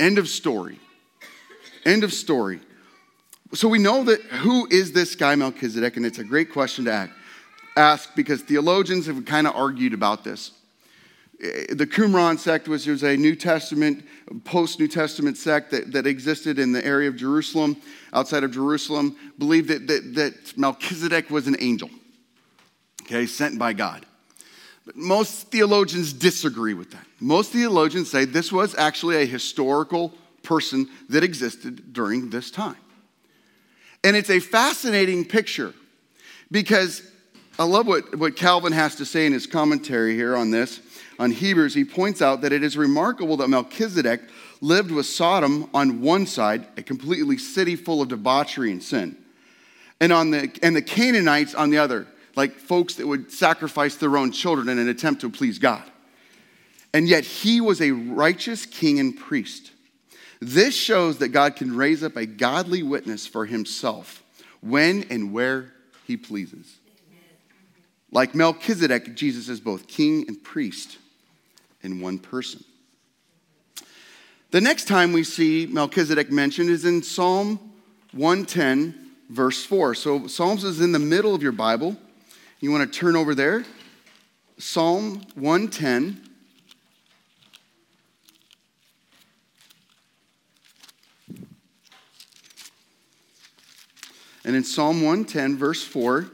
End 0.00 0.18
of 0.18 0.26
story. 0.26 0.80
End 1.84 2.02
of 2.02 2.12
story. 2.12 2.58
So 3.52 3.68
we 3.68 3.78
know 3.78 4.02
that 4.02 4.20
who 4.20 4.66
is 4.68 4.90
this 4.90 5.14
guy 5.14 5.36
Melchizedek, 5.36 5.96
and 5.96 6.04
it's 6.04 6.18
a 6.18 6.24
great 6.24 6.50
question 6.50 6.86
to 6.86 7.08
ask 7.76 8.12
because 8.16 8.42
theologians 8.42 9.06
have 9.06 9.24
kind 9.26 9.46
of 9.46 9.54
argued 9.54 9.94
about 9.94 10.24
this. 10.24 10.50
Eh, 11.44 11.74
the 11.74 11.86
Qumran 11.86 12.38
sect 12.38 12.68
was, 12.68 12.86
was 12.86 13.02
a 13.02 13.16
New 13.16 13.36
Testament, 13.36 14.04
post 14.44 14.80
New 14.80 14.88
Testament 14.88 15.36
sect 15.36 15.70
that, 15.72 15.92
that 15.92 16.06
existed 16.06 16.58
in 16.58 16.72
the 16.72 16.84
area 16.84 17.08
of 17.08 17.16
Jerusalem, 17.16 17.76
outside 18.12 18.44
of 18.44 18.52
Jerusalem, 18.52 19.16
believed 19.38 19.68
that, 19.68 19.86
that, 19.86 20.14
that 20.14 20.58
Melchizedek 20.58 21.30
was 21.30 21.46
an 21.46 21.56
angel, 21.60 21.90
okay, 23.02 23.26
sent 23.26 23.58
by 23.58 23.72
God. 23.72 24.06
But 24.86 24.96
most 24.96 25.50
theologians 25.50 26.12
disagree 26.12 26.74
with 26.74 26.90
that. 26.92 27.06
Most 27.20 27.52
theologians 27.52 28.10
say 28.10 28.24
this 28.24 28.52
was 28.52 28.74
actually 28.74 29.16
a 29.16 29.26
historical 29.26 30.12
person 30.42 30.88
that 31.08 31.24
existed 31.24 31.92
during 31.92 32.30
this 32.30 32.50
time. 32.50 32.76
And 34.02 34.14
it's 34.14 34.28
a 34.28 34.40
fascinating 34.40 35.24
picture 35.24 35.72
because 36.50 37.02
I 37.58 37.64
love 37.64 37.86
what, 37.86 38.18
what 38.18 38.36
Calvin 38.36 38.72
has 38.72 38.96
to 38.96 39.06
say 39.06 39.24
in 39.24 39.32
his 39.32 39.46
commentary 39.46 40.14
here 40.14 40.36
on 40.36 40.50
this, 40.50 40.80
on 41.18 41.30
Hebrews. 41.30 41.74
He 41.74 41.84
points 41.84 42.22
out 42.22 42.40
that 42.40 42.52
it 42.52 42.62
is 42.62 42.76
remarkable 42.76 43.36
that 43.38 43.48
Melchizedek 43.48 44.22
lived 44.60 44.90
with 44.90 45.06
Sodom 45.06 45.68
on 45.74 46.00
one 46.00 46.26
side, 46.26 46.66
a 46.76 46.82
completely 46.82 47.38
city 47.38 47.76
full 47.76 48.02
of 48.02 48.08
debauchery 48.08 48.70
and 48.72 48.82
sin, 48.82 49.16
and, 50.00 50.12
on 50.12 50.30
the, 50.30 50.50
and 50.62 50.74
the 50.74 50.82
Canaanites 50.82 51.54
on 51.54 51.70
the 51.70 51.78
other, 51.78 52.06
like 52.36 52.54
folks 52.54 52.94
that 52.96 53.06
would 53.06 53.30
sacrifice 53.30 53.96
their 53.96 54.16
own 54.16 54.32
children 54.32 54.68
in 54.68 54.78
an 54.78 54.88
attempt 54.88 55.20
to 55.20 55.30
please 55.30 55.58
God. 55.58 55.84
And 56.92 57.08
yet 57.08 57.24
he 57.24 57.60
was 57.60 57.80
a 57.80 57.90
righteous 57.90 58.66
king 58.66 59.00
and 59.00 59.16
priest. 59.16 59.72
This 60.40 60.74
shows 60.74 61.18
that 61.18 61.28
God 61.28 61.56
can 61.56 61.76
raise 61.76 62.02
up 62.02 62.16
a 62.16 62.26
godly 62.26 62.82
witness 62.82 63.26
for 63.26 63.46
himself 63.46 64.22
when 64.60 65.04
and 65.10 65.32
where 65.32 65.72
he 66.06 66.16
pleases. 66.16 66.78
Like 68.10 68.34
Melchizedek, 68.34 69.16
Jesus 69.16 69.48
is 69.48 69.58
both 69.58 69.88
king 69.88 70.24
and 70.28 70.42
priest 70.42 70.98
in 71.84 72.00
one 72.00 72.18
person. 72.18 72.64
The 74.50 74.60
next 74.60 74.88
time 74.88 75.12
we 75.12 75.24
see 75.24 75.66
Melchizedek 75.66 76.30
mentioned 76.30 76.70
is 76.70 76.84
in 76.84 77.02
Psalm 77.02 77.58
110, 78.12 79.10
verse 79.28 79.64
4. 79.64 79.94
So, 79.94 80.26
Psalms 80.26 80.64
is 80.64 80.80
in 80.80 80.92
the 80.92 80.98
middle 80.98 81.34
of 81.34 81.42
your 81.42 81.52
Bible. 81.52 81.96
You 82.60 82.70
want 82.70 82.90
to 82.90 82.98
turn 82.98 83.16
over 83.16 83.34
there. 83.34 83.64
Psalm 84.58 85.26
110, 85.34 86.24
And 94.44 94.54
in 94.54 94.62
Psalm 94.62 95.00
110, 95.00 95.56
verse 95.56 95.82
4, 95.82 96.26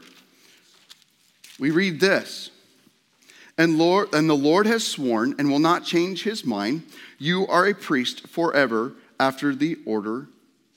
we 1.59 1.71
read 1.71 1.99
this. 1.99 2.49
And, 3.57 3.77
Lord, 3.77 4.13
and 4.13 4.29
the 4.29 4.35
Lord 4.35 4.65
has 4.65 4.87
sworn 4.87 5.35
and 5.37 5.49
will 5.49 5.59
not 5.59 5.83
change 5.83 6.23
his 6.23 6.45
mind. 6.45 6.83
You 7.17 7.45
are 7.47 7.67
a 7.67 7.75
priest 7.75 8.27
forever 8.27 8.93
after 9.19 9.53
the 9.53 9.77
order 9.85 10.27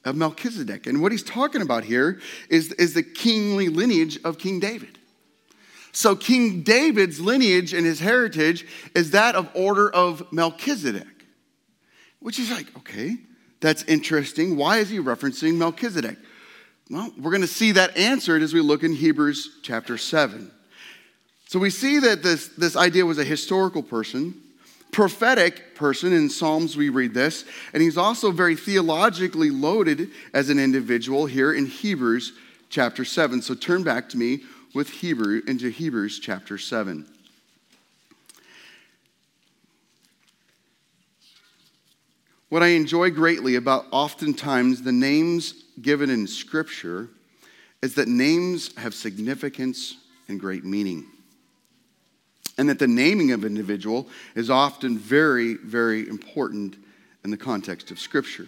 of 0.04 0.16
Melchizedek. 0.16 0.86
And 0.86 1.00
what 1.00 1.12
he's 1.12 1.22
talking 1.22 1.62
about 1.62 1.84
here 1.84 2.20
is, 2.50 2.72
is 2.72 2.94
the 2.94 3.02
kingly 3.02 3.68
lineage 3.68 4.18
of 4.24 4.38
King 4.38 4.60
David. 4.60 4.98
So, 5.92 6.16
King 6.16 6.62
David's 6.62 7.20
lineage 7.20 7.72
and 7.72 7.86
his 7.86 8.00
heritage 8.00 8.66
is 8.96 9.12
that 9.12 9.36
of 9.36 9.48
order 9.54 9.88
of 9.88 10.30
Melchizedek, 10.32 11.06
which 12.18 12.40
is 12.40 12.50
like, 12.50 12.76
okay, 12.78 13.16
that's 13.60 13.84
interesting. 13.84 14.56
Why 14.56 14.78
is 14.78 14.90
he 14.90 14.98
referencing 14.98 15.56
Melchizedek? 15.56 16.18
Well, 16.90 17.12
we're 17.16 17.30
going 17.30 17.42
to 17.42 17.46
see 17.46 17.72
that 17.72 17.96
answered 17.96 18.42
as 18.42 18.52
we 18.52 18.60
look 18.60 18.82
in 18.82 18.92
Hebrews 18.92 19.60
chapter 19.62 19.96
7. 19.96 20.50
So 21.54 21.60
we 21.60 21.70
see 21.70 22.00
that 22.00 22.24
this, 22.24 22.48
this 22.48 22.74
idea 22.74 23.06
was 23.06 23.18
a 23.18 23.24
historical 23.24 23.84
person, 23.84 24.34
prophetic 24.90 25.76
person. 25.76 26.12
In 26.12 26.28
Psalms, 26.28 26.76
we 26.76 26.88
read 26.88 27.14
this. 27.14 27.44
And 27.72 27.80
he's 27.80 27.96
also 27.96 28.32
very 28.32 28.56
theologically 28.56 29.50
loaded 29.50 30.10
as 30.32 30.50
an 30.50 30.58
individual 30.58 31.26
here 31.26 31.52
in 31.52 31.66
Hebrews 31.66 32.32
chapter 32.70 33.04
7. 33.04 33.40
So 33.40 33.54
turn 33.54 33.84
back 33.84 34.08
to 34.08 34.18
me 34.18 34.40
with 34.74 34.90
Hebrew 34.90 35.42
into 35.46 35.68
Hebrews 35.68 36.18
chapter 36.18 36.58
7. 36.58 37.06
What 42.48 42.64
I 42.64 42.70
enjoy 42.70 43.10
greatly 43.10 43.54
about 43.54 43.86
oftentimes 43.92 44.82
the 44.82 44.90
names 44.90 45.54
given 45.80 46.10
in 46.10 46.26
Scripture 46.26 47.10
is 47.80 47.94
that 47.94 48.08
names 48.08 48.76
have 48.76 48.92
significance 48.92 49.98
and 50.26 50.40
great 50.40 50.64
meaning. 50.64 51.06
And 52.56 52.68
that 52.68 52.78
the 52.78 52.86
naming 52.86 53.32
of 53.32 53.42
an 53.42 53.48
individual 53.48 54.08
is 54.34 54.48
often 54.48 54.96
very, 54.98 55.54
very 55.54 56.08
important 56.08 56.76
in 57.24 57.30
the 57.30 57.36
context 57.36 57.90
of 57.90 57.98
Scripture. 57.98 58.46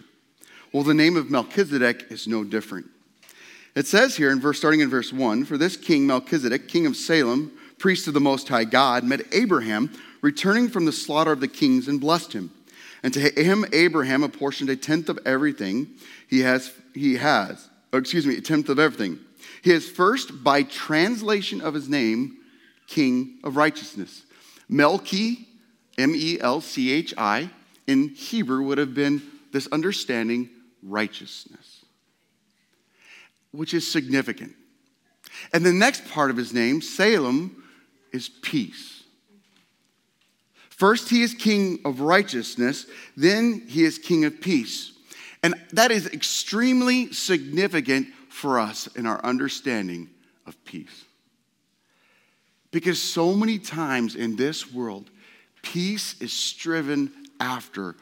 Well, 0.71 0.83
the 0.83 0.93
name 0.93 1.17
of 1.17 1.29
Melchizedek 1.29 2.05
is 2.09 2.27
no 2.27 2.43
different. 2.43 2.87
It 3.75 3.85
says 3.85 4.15
here 4.15 4.31
in 4.31 4.39
verse 4.39 4.57
starting 4.57 4.79
in 4.79 4.89
verse 4.89 5.13
1, 5.13 5.45
for 5.45 5.57
this 5.57 5.77
king 5.77 6.07
Melchizedek, 6.07 6.67
king 6.67 6.85
of 6.85 6.95
Salem, 6.95 7.51
priest 7.77 8.07
of 8.07 8.13
the 8.13 8.19
most 8.19 8.47
high 8.47 8.63
God, 8.63 9.03
met 9.03 9.21
Abraham 9.33 9.91
returning 10.21 10.67
from 10.67 10.85
the 10.85 10.91
slaughter 10.91 11.31
of 11.31 11.41
the 11.41 11.47
kings 11.47 11.87
and 11.87 12.01
blessed 12.01 12.33
him. 12.33 12.51
And 13.03 13.13
to 13.13 13.19
him 13.19 13.65
Abraham 13.73 14.23
apportioned 14.23 14.69
a 14.69 14.75
tenth 14.75 15.09
of 15.09 15.19
everything 15.25 15.87
he 16.27 16.39
has 16.39 16.73
he 16.93 17.17
has, 17.17 17.69
excuse 17.93 18.25
me, 18.25 18.37
a 18.37 18.41
tenth 18.41 18.69
of 18.69 18.79
everything. 18.79 19.19
He 19.61 19.71
is 19.71 19.89
first, 19.89 20.43
by 20.43 20.63
translation 20.63 21.61
of 21.61 21.73
his 21.73 21.87
name, 21.87 22.36
King 22.87 23.39
of 23.43 23.55
Righteousness. 23.55 24.23
Melchi, 24.71 25.45
M 25.97 26.13
E 26.15 26.39
L 26.39 26.61
C 26.61 26.91
H 26.91 27.13
I, 27.17 27.49
in 27.85 28.09
Hebrew 28.09 28.63
would 28.63 28.77
have 28.77 28.93
been 28.93 29.21
this 29.51 29.67
understanding 29.71 30.49
righteousness, 30.83 31.85
which 33.51 33.73
is 33.73 33.89
significant. 33.89 34.53
And 35.53 35.65
the 35.65 35.73
next 35.73 36.07
part 36.09 36.31
of 36.31 36.37
his 36.37 36.53
name, 36.53 36.81
Salem, 36.81 37.63
is 38.11 38.29
peace. 38.29 39.03
First, 40.69 41.09
he 41.09 41.23
is 41.23 41.33
king 41.33 41.79
of 41.85 42.01
righteousness, 42.01 42.85
then, 43.15 43.63
he 43.67 43.83
is 43.83 43.97
king 43.97 44.25
of 44.25 44.41
peace. 44.41 44.91
And 45.41 45.55
that 45.71 45.91
is 45.91 46.07
extremely 46.07 47.11
significant 47.13 48.07
for 48.29 48.59
us 48.59 48.87
in 48.95 49.05
our 49.05 49.23
understanding 49.23 50.09
of 50.45 50.63
peace. 50.65 51.05
Because 52.71 53.01
so 53.01 53.33
many 53.33 53.59
times 53.59 54.15
in 54.15 54.35
this 54.35 54.71
world, 54.71 55.09
peace 55.61 56.19
is 56.21 56.33
striven 56.33 57.11
after, 57.39 57.95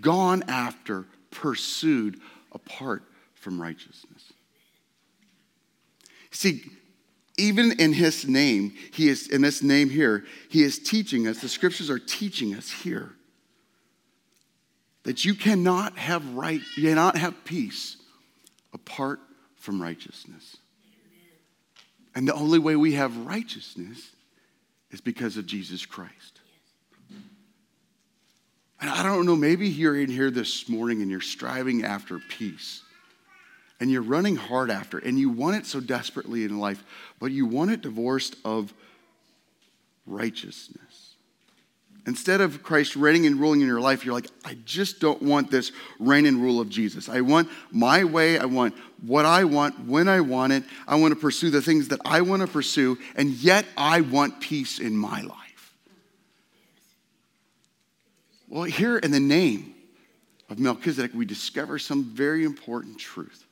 gone 0.00 0.42
after, 0.48 1.06
pursued 1.30 2.20
apart 2.52 3.02
from 3.34 3.60
righteousness. 3.60 4.32
See, 6.30 6.64
even 7.36 7.72
in 7.80 7.92
his 7.92 8.26
name, 8.26 8.74
he 8.92 9.08
is 9.08 9.28
in 9.28 9.42
this 9.42 9.62
name 9.62 9.88
here, 9.88 10.24
he 10.48 10.62
is 10.62 10.78
teaching 10.78 11.28
us, 11.28 11.40
the 11.40 11.48
scriptures 11.48 11.88
are 11.88 11.98
teaching 11.98 12.54
us 12.54 12.70
here 12.70 13.12
that 15.04 15.24
you 15.24 15.34
cannot 15.34 15.96
have 15.96 16.34
right, 16.34 16.60
you 16.76 16.88
cannot 16.88 17.16
have 17.16 17.44
peace 17.44 17.96
apart 18.74 19.20
from 19.56 19.80
righteousness. 19.80 20.56
And 22.14 22.26
the 22.26 22.34
only 22.34 22.58
way 22.58 22.76
we 22.76 22.94
have 22.94 23.16
righteousness 23.26 24.10
is 24.90 25.00
because 25.00 25.36
of 25.36 25.46
Jesus 25.46 25.86
Christ. 25.86 26.40
And 28.80 28.88
I 28.88 29.02
don't 29.02 29.26
know, 29.26 29.36
maybe 29.36 29.68
you're 29.68 29.98
in 29.98 30.10
here 30.10 30.30
this 30.30 30.68
morning 30.68 31.02
and 31.02 31.10
you're 31.10 31.20
striving 31.20 31.84
after 31.84 32.18
peace 32.18 32.82
and 33.80 33.90
you're 33.90 34.02
running 34.02 34.36
hard 34.36 34.70
after 34.70 34.98
and 34.98 35.18
you 35.18 35.30
want 35.30 35.56
it 35.56 35.66
so 35.66 35.80
desperately 35.80 36.44
in 36.44 36.58
life, 36.58 36.84
but 37.18 37.32
you 37.32 37.46
want 37.46 37.70
it 37.72 37.82
divorced 37.82 38.36
of 38.44 38.72
righteousness. 40.06 40.87
Instead 42.08 42.40
of 42.40 42.62
Christ 42.62 42.96
reigning 42.96 43.26
and 43.26 43.38
ruling 43.38 43.60
in 43.60 43.66
your 43.66 43.82
life, 43.82 44.02
you're 44.02 44.14
like, 44.14 44.30
I 44.42 44.56
just 44.64 44.98
don't 44.98 45.20
want 45.20 45.50
this 45.50 45.72
reign 45.98 46.24
and 46.24 46.40
rule 46.40 46.58
of 46.58 46.70
Jesus. 46.70 47.06
I 47.06 47.20
want 47.20 47.50
my 47.70 48.02
way. 48.02 48.38
I 48.38 48.46
want 48.46 48.74
what 49.02 49.26
I 49.26 49.44
want 49.44 49.78
when 49.86 50.08
I 50.08 50.22
want 50.22 50.54
it. 50.54 50.64
I 50.86 50.96
want 50.96 51.12
to 51.12 51.20
pursue 51.20 51.50
the 51.50 51.60
things 51.60 51.88
that 51.88 52.00
I 52.06 52.22
want 52.22 52.40
to 52.40 52.48
pursue, 52.48 52.96
and 53.14 53.32
yet 53.32 53.66
I 53.76 54.00
want 54.00 54.40
peace 54.40 54.78
in 54.78 54.96
my 54.96 55.20
life. 55.20 55.74
Well, 58.48 58.64
here 58.64 58.96
in 58.96 59.10
the 59.10 59.20
name 59.20 59.74
of 60.48 60.58
Melchizedek, 60.58 61.10
we 61.12 61.26
discover 61.26 61.78
some 61.78 62.04
very 62.04 62.42
important 62.42 62.96
truth. 62.98 63.44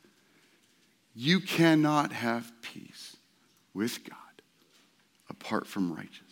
You 1.15 1.41
cannot 1.41 2.11
have 2.11 2.51
peace 2.63 3.19
with 3.75 4.03
God 4.09 4.17
apart 5.29 5.67
from 5.67 5.93
righteousness 5.93 6.26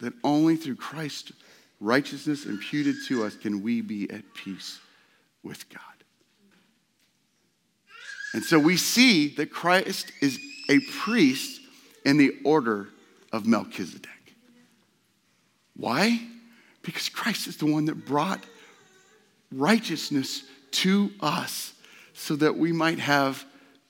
that 0.00 0.12
only 0.24 0.56
through 0.56 0.76
Christ's 0.76 1.32
righteousness 1.80 2.46
imputed 2.46 2.96
to 3.08 3.24
us 3.24 3.36
can 3.36 3.62
we 3.62 3.80
be 3.80 4.10
at 4.10 4.22
peace 4.34 4.78
with 5.42 5.68
God. 5.68 5.80
And 8.34 8.44
so 8.44 8.58
we 8.58 8.76
see 8.76 9.28
that 9.36 9.50
Christ 9.50 10.12
is 10.20 10.38
a 10.68 10.80
priest 10.80 11.60
in 12.04 12.18
the 12.18 12.32
order 12.44 12.88
of 13.32 13.46
Melchizedek. 13.46 14.10
Why? 15.76 16.20
Because 16.82 17.08
Christ 17.08 17.46
is 17.46 17.56
the 17.56 17.66
one 17.66 17.86
that 17.86 18.06
brought 18.06 18.44
righteousness 19.52 20.42
to 20.72 21.10
us 21.20 21.72
so 22.14 22.36
that 22.36 22.56
we 22.56 22.72
might 22.72 22.98
have 22.98 23.44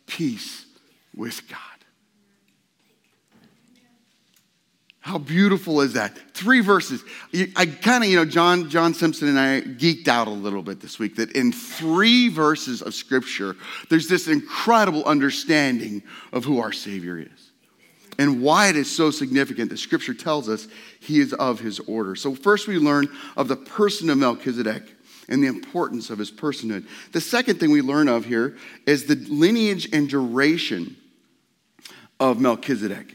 peace 0.07 0.67
with 1.15 1.49
God. 1.49 1.59
How 5.07 5.19
beautiful 5.19 5.83
is 5.83 5.93
that? 5.93 6.19
Three 6.35 6.59
verses. 6.59 7.05
I 7.55 7.67
kind 7.67 8.03
of, 8.03 8.11
you 8.11 8.17
know, 8.17 8.25
John, 8.25 8.69
John 8.69 8.93
Simpson 8.93 9.29
and 9.29 9.39
I 9.39 9.61
geeked 9.61 10.09
out 10.09 10.27
a 10.27 10.33
little 10.33 10.63
bit 10.63 10.81
this 10.81 10.99
week 10.99 11.15
that 11.15 11.31
in 11.31 11.53
three 11.53 12.29
verses 12.29 12.83
of 12.83 12.93
Scripture, 12.93 13.55
there's 13.89 14.09
this 14.09 14.27
incredible 14.27 15.05
understanding 15.05 16.03
of 16.33 16.45
who 16.45 16.59
our 16.59 16.73
Savior 16.73 17.21
is 17.21 17.53
and 18.19 18.43
why 18.43 18.67
it 18.67 18.75
is 18.75 18.91
so 18.91 19.13
significant 19.13 19.71
that 19.71 19.77
Scripture 19.77 20.13
tells 20.13 20.49
us 20.49 20.67
he 20.99 21.21
is 21.21 21.33
of 21.35 21.61
his 21.61 21.79
order. 21.79 22.17
So, 22.17 22.35
first, 22.35 22.67
we 22.67 22.77
learn 22.77 23.07
of 23.37 23.47
the 23.47 23.55
person 23.55 24.11
of 24.11 24.19
Melchizedek 24.19 24.93
and 25.29 25.41
the 25.41 25.47
importance 25.47 26.11
of 26.11 26.19
his 26.19 26.33
personhood. 26.33 26.85
The 27.13 27.21
second 27.21 27.61
thing 27.61 27.71
we 27.71 27.81
learn 27.81 28.09
of 28.09 28.25
here 28.25 28.57
is 28.87 29.07
the 29.07 29.15
lineage 29.15 29.89
and 29.93 30.09
duration 30.09 30.97
of 32.19 32.41
Melchizedek 32.41 33.15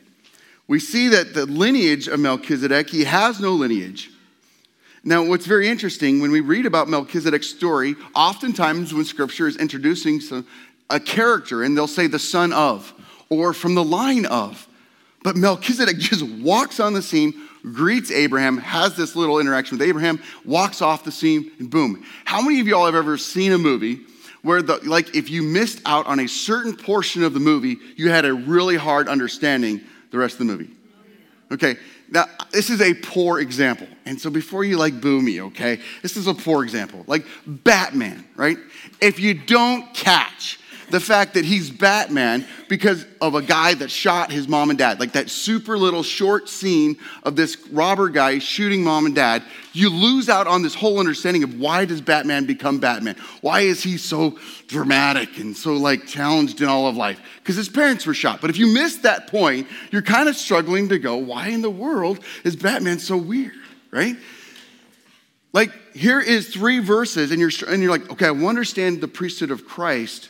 we 0.72 0.80
see 0.80 1.10
that 1.10 1.34
the 1.34 1.46
lineage 1.46 2.08
of 2.08 2.18
Melchizedek, 2.22 2.90
he 2.90 3.04
has 3.04 3.42
no 3.42 3.52
lineage. 3.52 4.10
Now, 5.04 5.22
what's 5.22 5.46
very 5.46 5.68
interesting, 5.68 6.22
when 6.22 6.32
we 6.32 6.40
read 6.40 6.66
about 6.66 6.88
Melchizedek's 6.88 7.48
story, 7.48 7.98
oftentimes 8.16 8.94
when 8.94 9.04
scripture 9.04 9.50
is 9.50 9.58
introducing 9.58 10.22
some, 10.22 10.48
a 10.90 10.98
character, 10.98 11.62
and 11.62 11.76
they'll 11.76 11.88
say 11.88 12.08
the 12.08 12.18
son 12.18 12.54
of, 12.54 12.94
or 13.28 13.52
from 13.52 13.76
the 13.76 13.84
line 13.84 14.26
of. 14.26 14.66
But 15.24 15.36
Melchizedek 15.36 15.98
just 15.98 16.24
walks 16.24 16.80
on 16.80 16.94
the 16.94 17.02
scene, 17.02 17.34
greets 17.64 18.10
Abraham, 18.10 18.56
has 18.60 18.96
this 18.96 19.14
little 19.14 19.42
interaction 19.42 19.78
with 19.78 19.86
Abraham, 19.86 20.22
walks 20.46 20.82
off 20.82 21.04
the 21.04 21.12
scene, 21.12 21.52
and 21.60 21.70
boom. 21.70 22.02
How 22.24 22.42
many 22.42 22.62
of 22.62 22.68
y'all 22.68 22.86
have 22.86 22.96
ever 22.96 23.18
seen 23.18 23.52
a 23.52 23.58
movie 23.58 24.06
where 24.42 24.62
the 24.62 24.78
like 24.88 25.18
if 25.18 25.30
you 25.30 25.44
missed 25.44 25.82
out 25.86 26.08
on 26.08 26.22
a 26.22 26.30
certain 26.30 26.78
portion 26.78 27.24
of 27.24 27.34
the 27.34 27.42
movie, 27.42 27.78
you 27.98 28.10
had 28.10 28.24
a 28.24 28.34
really 28.34 28.78
hard 28.78 29.10
understanding 29.10 29.82
the 30.12 30.18
rest 30.18 30.36
of 30.36 30.40
the 30.40 30.46
movie. 30.46 30.70
Okay, 31.52 31.76
now 32.10 32.26
this 32.52 32.70
is 32.70 32.80
a 32.80 32.94
poor 32.94 33.40
example. 33.40 33.88
And 34.06 34.20
so 34.20 34.30
before 34.30 34.64
you 34.64 34.78
like 34.78 35.02
boo 35.02 35.22
me, 35.22 35.42
okay, 35.42 35.82
this 36.02 36.16
is 36.16 36.28
a 36.28 36.34
poor 36.34 36.64
example. 36.64 37.04
Like 37.08 37.26
Batman, 37.46 38.26
right? 38.38 38.58
If 39.02 39.20
you 39.20 39.34
don't 39.34 39.94
catch 39.94 40.60
the 40.92 41.00
fact 41.00 41.34
that 41.34 41.46
he's 41.46 41.70
Batman 41.70 42.46
because 42.70 43.06
of 43.20 43.36
a 43.36 43.42
guy 43.42 43.74
that 43.74 43.90
shot 43.90 44.32
his 44.32 44.48
mom 44.48 44.70
and 44.70 44.78
dad. 44.78 45.00
Like 45.00 45.14
that 45.14 45.30
super 45.30 45.78
little 45.78 46.04
short 46.04 46.50
scene 46.50 46.98
of 47.24 47.36
this 47.36 47.58
robber 47.70 48.10
guy 48.10 48.40
shooting 48.40 48.84
mom 48.84 49.06
and 49.06 49.16
dad. 49.16 49.44
You 49.74 49.90
lose 49.90 50.30
out 50.30 50.48
on 50.48 50.62
this 50.62 50.76
whole 50.76 51.00
understanding 51.00 51.44
of 51.44 51.60
why 51.60 51.86
does 51.86 52.02
Batman 52.02 52.46
become 52.46 52.80
Batman? 52.80 53.16
Why 53.42 53.62
is 53.62 53.82
he 53.82 53.98
so 53.98 54.38
dramatic 54.68 55.38
and 55.40 55.56
so 55.56 55.74
like 55.74 56.06
challenged 56.06 56.62
in 56.62 56.68
all 56.68 56.88
of 56.88 56.96
life? 56.96 57.20
Because 57.38 57.56
his 57.56 57.70
parents 57.70 58.06
were 58.06 58.14
shot. 58.14 58.42
But 58.42 58.50
if 58.50 58.58
you 58.58 58.68
miss 58.68 58.98
that 58.98 59.28
point, 59.28 59.68
you're 59.92 60.02
kind 60.02 60.30
of 60.30 60.36
struggling 60.36 60.90
to 60.90 61.00
go, 61.00 61.18
why 61.18 61.48
in 61.48 61.62
the 61.62 61.70
world 61.70 62.20
is 62.44 62.56
Batman 62.56 63.00
so 63.00 63.18
weird, 63.18 63.54
right? 63.92 64.16
Like 65.54 65.72
here 65.94 66.20
is 66.20 66.50
three 66.54 66.80
verses, 66.80 67.32
and 67.32 67.40
you're 67.40 67.52
and 67.68 67.82
you're 67.82 67.92
like, 67.92 68.10
okay, 68.12 68.28
I 68.28 68.30
understand 68.30 69.02
the 69.02 69.08
priesthood 69.08 69.52
of 69.52 69.66
Christ, 69.66 70.30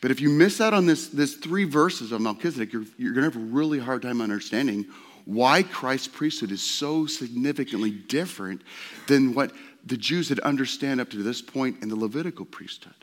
but 0.00 0.10
if 0.10 0.20
you 0.20 0.30
miss 0.30 0.60
out 0.60 0.74
on 0.74 0.86
this, 0.86 1.08
this 1.08 1.34
three 1.34 1.64
verses 1.64 2.12
of 2.12 2.20
Melchizedek, 2.20 2.72
you're, 2.72 2.84
you're 2.96 3.12
going 3.12 3.28
to 3.28 3.38
have 3.38 3.48
a 3.48 3.52
really 3.52 3.78
hard 3.78 4.02
time 4.02 4.20
understanding 4.20 4.86
why 5.24 5.62
Christ's 5.62 6.08
priesthood 6.08 6.52
is 6.52 6.62
so 6.62 7.06
significantly 7.06 7.90
different 7.90 8.62
than 9.08 9.34
what 9.34 9.52
the 9.84 9.96
Jews 9.96 10.28
had 10.28 10.40
understand 10.40 11.00
up 11.00 11.10
to 11.10 11.22
this 11.22 11.42
point 11.42 11.82
in 11.82 11.88
the 11.88 11.96
Levitical 11.96 12.44
priesthood. 12.44 12.94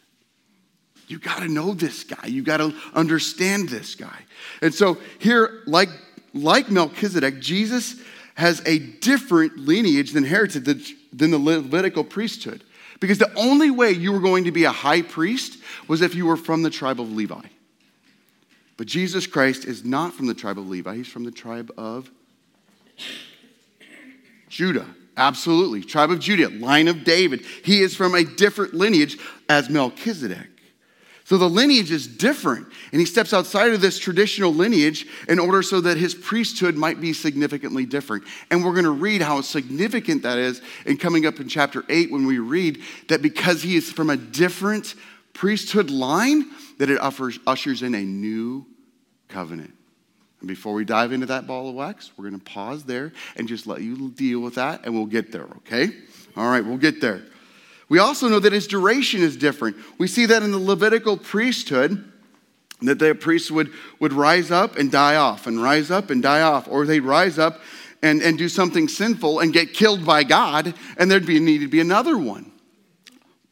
You 1.07 1.19
got 1.19 1.39
to 1.39 1.47
know 1.47 1.73
this 1.73 2.03
guy. 2.03 2.27
You 2.27 2.41
got 2.41 2.57
to 2.57 2.73
understand 2.93 3.69
this 3.69 3.93
guy. 3.93 4.23
And 4.61 4.73
so 4.73 4.97
here, 5.19 5.61
like, 5.67 5.89
like 6.33 6.71
Melchizedek, 6.71 7.39
Jesus 7.41 8.01
has 8.35 8.61
a 8.65 8.79
different 8.79 9.57
lineage 9.57 10.11
than 10.13 10.23
heritage 10.23 10.95
than 11.13 11.31
the 11.31 11.37
Levitical 11.37 12.03
priesthood. 12.03 12.63
Because 12.99 13.17
the 13.17 13.33
only 13.35 13.69
way 13.71 13.91
you 13.91 14.11
were 14.11 14.19
going 14.19 14.45
to 14.45 14.51
be 14.51 14.63
a 14.63 14.71
high 14.71 15.01
priest 15.01 15.57
was 15.87 16.01
if 16.01 16.15
you 16.15 16.25
were 16.25 16.37
from 16.37 16.63
the 16.63 16.69
tribe 16.69 16.99
of 16.99 17.11
Levi. 17.11 17.41
But 18.77 18.87
Jesus 18.87 19.27
Christ 19.27 19.65
is 19.65 19.85
not 19.85 20.13
from 20.13 20.27
the 20.27 20.33
tribe 20.33 20.57
of 20.57 20.67
Levi, 20.67 20.97
he's 20.97 21.07
from 21.07 21.23
the 21.23 21.31
tribe 21.31 21.71
of 21.77 22.09
Judah. 24.49 24.87
Absolutely. 25.17 25.81
Tribe 25.81 26.11
of 26.11 26.19
Judah, 26.19 26.49
line 26.49 26.87
of 26.87 27.05
David. 27.05 27.45
He 27.63 27.81
is 27.81 27.95
from 27.95 28.15
a 28.15 28.23
different 28.23 28.73
lineage 28.73 29.17
as 29.47 29.69
Melchizedek. 29.69 30.54
So 31.25 31.39
the 31.39 31.49
lineage 31.49 31.89
is 31.89 32.05
different, 32.05 32.67
and 32.91 32.99
he 32.99 33.05
steps 33.07 33.33
outside 33.33 33.71
of 33.71 33.81
this 33.81 33.97
traditional 33.97 34.53
lineage 34.53 35.07
in 35.27 35.39
order 35.39 35.63
so 35.63 35.81
that 35.81 35.97
his 35.97 36.13
priesthood 36.13 36.75
might 36.75 37.01
be 37.01 37.13
significantly 37.13 37.87
different. 37.87 38.25
And 38.51 38.63
we're 38.63 38.73
going 38.73 38.85
to 38.85 38.91
read 38.91 39.23
how 39.23 39.41
significant 39.41 40.21
that 40.21 40.37
is 40.37 40.61
in 40.85 40.97
coming 40.97 41.25
up 41.25 41.39
in 41.39 41.49
chapter 41.49 41.83
8 41.89 42.11
when 42.11 42.27
we 42.27 42.37
read 42.37 42.83
that 43.07 43.23
because 43.23 43.63
he 43.63 43.75
is 43.75 43.91
from 43.91 44.11
a 44.11 44.17
different 44.17 44.93
priesthood 45.33 45.89
line, 45.89 46.45
that 46.77 46.91
it 46.91 46.99
offers, 46.99 47.39
ushers 47.47 47.81
in 47.81 47.95
a 47.95 48.03
new 48.03 48.67
covenant. 49.27 49.73
And 50.41 50.47
before 50.47 50.75
we 50.75 50.85
dive 50.85 51.11
into 51.11 51.25
that 51.25 51.47
ball 51.47 51.69
of 51.69 51.73
wax, 51.73 52.11
we're 52.15 52.29
going 52.29 52.39
to 52.39 52.45
pause 52.45 52.83
there 52.83 53.13
and 53.35 53.47
just 53.47 53.65
let 53.65 53.81
you 53.81 54.11
deal 54.11 54.41
with 54.41 54.55
that, 54.55 54.85
and 54.85 54.93
we'll 54.93 55.07
get 55.07 55.31
there, 55.31 55.47
okay? 55.57 55.89
All 56.37 56.47
right, 56.47 56.63
we'll 56.63 56.77
get 56.77 57.01
there. 57.01 57.23
We 57.87 57.99
also 57.99 58.27
know 58.27 58.39
that 58.39 58.53
his 58.53 58.67
duration 58.67 59.21
is 59.21 59.37
different. 59.37 59.77
We 59.97 60.07
see 60.07 60.25
that 60.25 60.43
in 60.43 60.51
the 60.51 60.57
Levitical 60.57 61.17
priesthood, 61.17 62.11
that 62.81 62.99
the 62.99 63.13
priests 63.15 63.51
would, 63.51 63.71
would 63.99 64.13
rise 64.13 64.51
up 64.51 64.77
and 64.77 64.91
die 64.91 65.15
off, 65.15 65.47
and 65.47 65.61
rise 65.61 65.91
up 65.91 66.09
and 66.09 66.21
die 66.21 66.41
off, 66.41 66.67
or 66.67 66.85
they'd 66.85 67.01
rise 67.01 67.37
up 67.37 67.61
and, 68.01 68.21
and 68.21 68.37
do 68.37 68.49
something 68.49 68.87
sinful 68.87 69.39
and 69.39 69.53
get 69.53 69.73
killed 69.73 70.05
by 70.05 70.23
God, 70.23 70.73
and 70.97 71.09
there'd 71.09 71.25
be 71.25 71.39
need 71.39 71.59
to 71.59 71.67
be 71.67 71.79
another 71.79 72.17
one. 72.17 72.51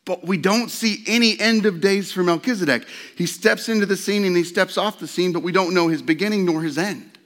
But 0.05 0.25
we 0.25 0.37
don't 0.37 0.69
see 0.69 1.03
any 1.07 1.39
end 1.39 1.65
of 1.65 1.79
days 1.79 2.11
for 2.11 2.23
Melchizedek. 2.23 2.85
He 3.15 3.25
steps 3.25 3.69
into 3.69 3.85
the 3.85 3.95
scene 3.95 4.25
and 4.25 4.35
he 4.35 4.43
steps 4.43 4.77
off 4.77 4.99
the 4.99 5.07
scene, 5.07 5.31
but 5.31 5.43
we 5.43 5.53
don't 5.53 5.73
know 5.73 5.87
his 5.87 6.01
beginning 6.01 6.45
nor 6.45 6.61
his 6.61 6.77
end. 6.77 7.17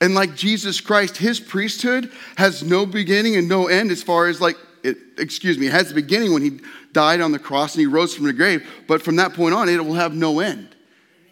And 0.00 0.14
like 0.14 0.36
Jesus 0.36 0.80
Christ, 0.80 1.16
his 1.16 1.40
priesthood 1.40 2.12
has 2.36 2.62
no 2.62 2.86
beginning 2.86 3.36
and 3.36 3.48
no 3.48 3.66
end 3.66 3.90
as 3.90 4.02
far 4.02 4.28
as 4.28 4.40
like, 4.40 4.56
it, 4.82 4.98
excuse 5.18 5.58
me, 5.58 5.66
it 5.66 5.72
has 5.72 5.88
the 5.88 5.94
beginning 5.94 6.32
when 6.32 6.42
he 6.42 6.60
died 6.92 7.20
on 7.20 7.32
the 7.32 7.38
cross 7.38 7.74
and 7.74 7.80
he 7.80 7.86
rose 7.86 8.14
from 8.14 8.26
the 8.26 8.32
grave, 8.32 8.68
but 8.86 9.02
from 9.02 9.16
that 9.16 9.34
point 9.34 9.54
on, 9.54 9.68
it 9.68 9.84
will 9.84 9.94
have 9.94 10.14
no 10.14 10.40
end. 10.40 10.74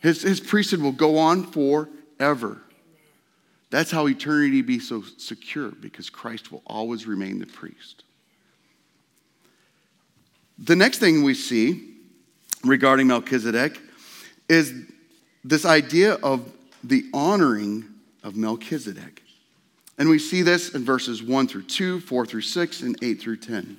His, 0.01 0.23
his 0.23 0.41
priesthood 0.41 0.81
will 0.81 0.93
go 0.93 1.19
on 1.19 1.45
forever. 1.45 2.63
That's 3.71 3.91
how 3.91 4.07
eternity 4.07 4.63
be 4.63 4.79
so 4.79 5.03
secure 5.19 5.71
because 5.71 6.09
Christ 6.09 6.51
will 6.51 6.63
always 6.67 7.07
remain 7.07 7.39
the 7.39 7.47
priest. 7.47 8.05
The 10.59 10.75
next 10.77 10.99
thing 10.99 11.23
we 11.23 11.35
see 11.35 11.95
regarding 12.65 13.07
Melchizedek 13.07 13.79
is 14.49 14.73
this 15.45 15.65
idea 15.65 16.15
of 16.15 16.51
the 16.83 17.05
honoring 17.13 17.85
of 18.23 18.37
Melchizedek. 18.37 19.23
And 19.99 20.09
we 20.09 20.21
see 20.21 20.43
this 20.43 20.75
in 20.75 20.85
verses 20.85 21.23
1 21.23 21.49
through 21.49 21.65
2, 21.65 22.01
4 22.01 22.27
through 22.27 22.41
6, 22.43 22.83
and 22.83 22.97
8 23.03 23.21
through 23.21 23.39
10. 23.39 23.77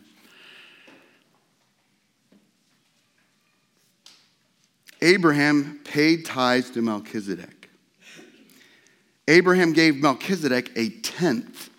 Abraham 5.02 5.80
paid 5.86 6.26
tithes 6.26 6.70
to 6.72 6.82
Melchizedek. 6.82 7.70
Abraham 9.30 9.72
gave 9.72 9.96
Melchizedek 9.96 10.72
a 10.76 10.90
tenth 10.90 11.70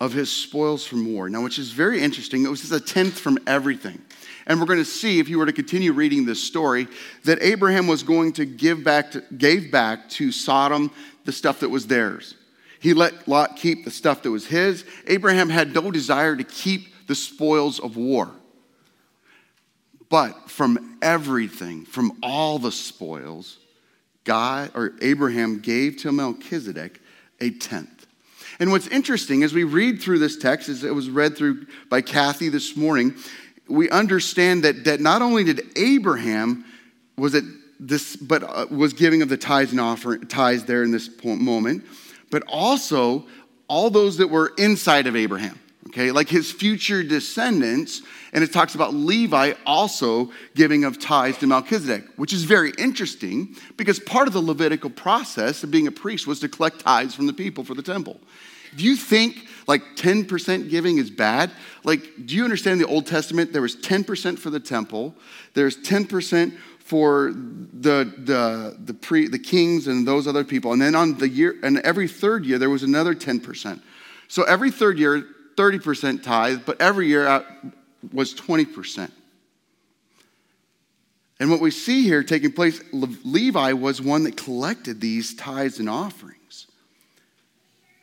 of 0.00 0.12
his 0.12 0.32
spoils 0.32 0.84
from 0.84 1.12
war. 1.12 1.28
Now, 1.28 1.42
which 1.42 1.58
is 1.58 1.70
very 1.70 2.00
interesting, 2.00 2.44
it 2.44 2.48
was 2.48 2.60
just 2.60 2.72
a 2.72 2.80
tenth 2.80 3.18
from 3.18 3.38
everything. 3.46 4.00
And 4.46 4.58
we're 4.58 4.66
going 4.66 4.78
to 4.78 4.84
see, 4.84 5.20
if 5.20 5.28
you 5.28 5.38
were 5.38 5.46
to 5.46 5.52
continue 5.52 5.92
reading 5.92 6.24
this 6.24 6.42
story, 6.42 6.88
that 7.24 7.40
Abraham 7.42 7.86
was 7.86 8.02
going 8.02 8.32
to 8.34 8.46
give 8.46 8.82
back 8.82 9.12
to, 9.12 9.22
gave 9.36 9.70
back 9.70 10.08
to 10.10 10.32
Sodom 10.32 10.90
the 11.24 11.32
stuff 11.32 11.60
that 11.60 11.68
was 11.68 11.86
theirs. 11.86 12.34
He 12.80 12.94
let 12.94 13.26
Lot 13.26 13.56
keep 13.56 13.84
the 13.84 13.90
stuff 13.90 14.22
that 14.22 14.30
was 14.30 14.46
his. 14.46 14.84
Abraham 15.06 15.48
had 15.48 15.74
no 15.74 15.90
desire 15.90 16.36
to 16.36 16.44
keep 16.44 17.06
the 17.06 17.14
spoils 17.14 17.80
of 17.80 17.96
war. 17.96 18.30
But 20.08 20.50
from 20.50 20.98
everything, 21.02 21.84
from 21.84 22.18
all 22.22 22.58
the 22.58 22.72
spoils, 22.72 23.58
God 24.24 24.70
or 24.74 24.92
Abraham 25.00 25.58
gave 25.60 25.98
to 25.98 26.12
Melchizedek 26.12 27.00
a 27.40 27.50
tenth. 27.50 28.06
And 28.60 28.70
what's 28.70 28.88
interesting 28.88 29.42
as 29.42 29.52
we 29.52 29.64
read 29.64 30.00
through 30.00 30.18
this 30.18 30.36
text, 30.36 30.68
as 30.68 30.82
it 30.82 30.94
was 30.94 31.10
read 31.10 31.36
through 31.36 31.66
by 31.88 32.00
Kathy 32.00 32.48
this 32.48 32.76
morning, 32.76 33.14
we 33.68 33.90
understand 33.90 34.64
that, 34.64 34.84
that 34.84 35.00
not 35.00 35.22
only 35.22 35.44
did 35.44 35.62
Abraham 35.76 36.64
was 37.16 37.34
it 37.34 37.44
this, 37.78 38.16
but 38.16 38.42
uh, 38.42 38.66
was 38.70 38.92
giving 38.92 39.22
of 39.22 39.28
the 39.28 39.36
tithes 39.36 39.72
and 39.72 39.80
offering 39.80 40.26
tithes 40.26 40.64
there 40.64 40.82
in 40.82 40.90
this 40.90 41.08
moment, 41.22 41.84
but 42.30 42.42
also 42.48 43.26
all 43.68 43.90
those 43.90 44.16
that 44.18 44.28
were 44.28 44.52
inside 44.56 45.06
of 45.06 45.16
Abraham 45.16 45.58
okay, 45.88 46.12
like 46.12 46.28
his 46.28 46.52
future 46.52 47.02
descendants. 47.02 48.02
And 48.32 48.44
it 48.44 48.52
talks 48.52 48.74
about 48.74 48.94
Levi 48.94 49.54
also 49.66 50.30
giving 50.54 50.84
of 50.84 50.98
tithes 50.98 51.38
to 51.38 51.46
Melchizedek, 51.46 52.04
which 52.16 52.32
is 52.32 52.44
very 52.44 52.72
interesting 52.78 53.56
because 53.76 53.98
part 53.98 54.28
of 54.28 54.34
the 54.34 54.40
Levitical 54.40 54.90
process 54.90 55.64
of 55.64 55.70
being 55.70 55.86
a 55.86 55.92
priest 55.92 56.26
was 56.26 56.40
to 56.40 56.48
collect 56.48 56.80
tithes 56.80 57.14
from 57.14 57.26
the 57.26 57.32
people 57.32 57.64
for 57.64 57.74
the 57.74 57.82
temple. 57.82 58.20
Do 58.76 58.84
you 58.84 58.96
think 58.96 59.48
like 59.66 59.82
10% 59.96 60.68
giving 60.68 60.98
is 60.98 61.10
bad? 61.10 61.50
Like, 61.84 62.26
do 62.26 62.36
you 62.36 62.44
understand 62.44 62.80
the 62.80 62.86
Old 62.86 63.06
Testament? 63.06 63.52
There 63.52 63.62
was 63.62 63.76
10% 63.76 64.38
for 64.38 64.50
the 64.50 64.60
temple, 64.60 65.14
there's 65.54 65.78
10% 65.78 66.56
for 66.88 67.32
the, 67.34 68.10
the, 68.16 68.74
the, 68.82 68.94
pre, 68.94 69.28
the 69.28 69.38
kings 69.38 69.88
and 69.88 70.08
those 70.08 70.26
other 70.26 70.42
people. 70.42 70.72
And 70.72 70.80
then 70.80 70.94
on 70.94 71.18
the 71.18 71.28
year, 71.28 71.54
and 71.62 71.80
every 71.80 72.08
third 72.08 72.46
year, 72.46 72.58
there 72.58 72.70
was 72.70 72.82
another 72.82 73.14
10%. 73.14 73.82
So 74.26 74.44
every 74.44 74.70
third 74.70 74.98
year, 74.98 75.22
30% 75.56 76.22
tithe, 76.22 76.62
but 76.64 76.80
every 76.80 77.08
year 77.08 77.44
was 78.10 78.32
20%. 78.32 79.10
And 81.38 81.50
what 81.50 81.60
we 81.60 81.70
see 81.70 82.04
here 82.04 82.22
taking 82.22 82.52
place, 82.52 82.80
Levi 82.90 83.74
was 83.74 84.00
one 84.00 84.24
that 84.24 84.38
collected 84.38 84.98
these 84.98 85.34
tithes 85.34 85.78
and 85.80 85.90
offerings. 85.90 86.68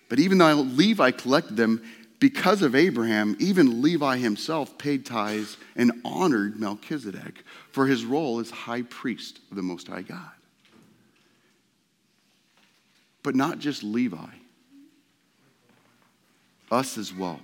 But 0.10 0.20
even 0.20 0.38
though 0.38 0.54
Levi 0.54 1.10
collected 1.10 1.58
them, 1.58 1.82
because 2.20 2.62
of 2.62 2.76
Abraham, 2.76 3.36
even 3.40 3.82
Levi 3.82 4.18
himself 4.18 4.78
paid 4.78 5.06
tithes 5.06 5.58
and 5.76 5.92
honored 6.06 6.60
Melchizedek 6.60 7.44
for 7.72 7.88
his 7.88 8.06
role 8.06 8.40
as 8.40 8.50
high 8.50 8.84
priest 8.84 9.40
of 9.50 9.58
the 9.58 9.64
Most 9.64 9.88
High 9.88 10.02
God. 10.02 10.32
But 13.22 13.36
not 13.36 13.60
just 13.60 13.84
Levi 13.84 14.28
us 16.72 16.98
as 16.98 17.14
well. 17.14 17.40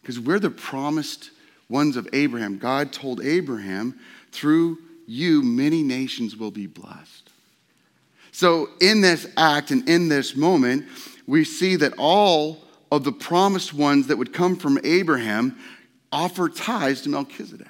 Because 0.00 0.18
we're 0.18 0.38
the 0.38 0.50
promised 0.50 1.30
ones 1.68 1.96
of 1.96 2.08
Abraham. 2.12 2.58
God 2.58 2.92
told 2.92 3.22
Abraham, 3.22 3.98
through 4.32 4.78
you, 5.06 5.42
many 5.42 5.82
nations 5.82 6.36
will 6.36 6.50
be 6.50 6.66
blessed. 6.66 7.30
So, 8.32 8.68
in 8.80 9.00
this 9.00 9.26
act 9.36 9.70
and 9.70 9.88
in 9.88 10.08
this 10.08 10.36
moment, 10.36 10.86
we 11.26 11.44
see 11.44 11.76
that 11.76 11.92
all 11.98 12.62
of 12.90 13.04
the 13.04 13.12
promised 13.12 13.72
ones 13.72 14.08
that 14.08 14.16
would 14.16 14.32
come 14.32 14.56
from 14.56 14.78
Abraham 14.84 15.56
offer 16.12 16.48
tithes 16.48 17.02
to 17.02 17.08
Melchizedek. 17.08 17.68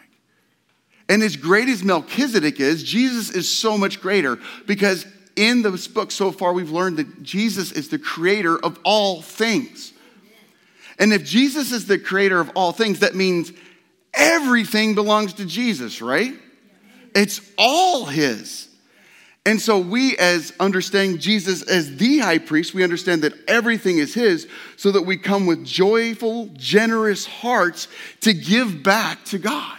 And 1.09 1.23
as 1.23 1.37
great 1.37 1.69
as 1.69 1.83
Melchizedek 1.83 2.61
is, 2.61 2.83
Jesus 2.83 3.31
is 3.31 3.49
so 3.49 3.77
much 3.77 4.01
greater 4.01 4.39
because 4.67 5.07
in 5.37 5.63
this 5.63 5.89
book 5.89 6.11
so 6.11 6.31
far, 6.33 6.53
we've 6.53 6.71
learned 6.71 6.99
that 6.99 7.23
Jesus 7.23 7.73
is 7.73 7.89
the 7.89 7.99
creator 7.99 8.57
of 8.57 8.79
all 8.85 9.21
things. 9.21 9.93
And 10.99 11.13
if 11.13 11.25
Jesus 11.25 11.73
is 11.73 11.87
the 11.87 11.99
creator 11.99 12.41
of 12.41 12.51
all 12.55 12.73
things, 12.73 13.01
that 13.01 13.15
means 13.15 13.53
everything 14.15 14.95
belongs 14.95 15.35
to 15.35 15.47
Jesus, 15.47 16.03
right? 16.03 16.35
It's 17.15 17.41
all 17.59 18.05
his. 18.05 18.69
And 19.46 19.61
so 19.61 19.79
we, 19.79 20.16
as 20.18 20.53
understanding 20.61 21.18
Jesus 21.18 21.62
as 21.62 21.96
the 21.96 22.18
high 22.18 22.38
priest, 22.38 22.74
we 22.74 22.85
understand 22.85 23.22
that 23.22 23.33
everything 23.48 23.98
is 23.98 24.12
his, 24.12 24.46
so 24.76 24.92
that 24.92 25.03
we 25.03 25.16
come 25.16 25.46
with 25.46 25.64
joyful, 25.64 26.50
generous 26.55 27.24
hearts 27.24 27.88
to 28.20 28.35
give 28.35 28.83
back 28.83 29.24
to 29.26 29.38
God. 29.38 29.79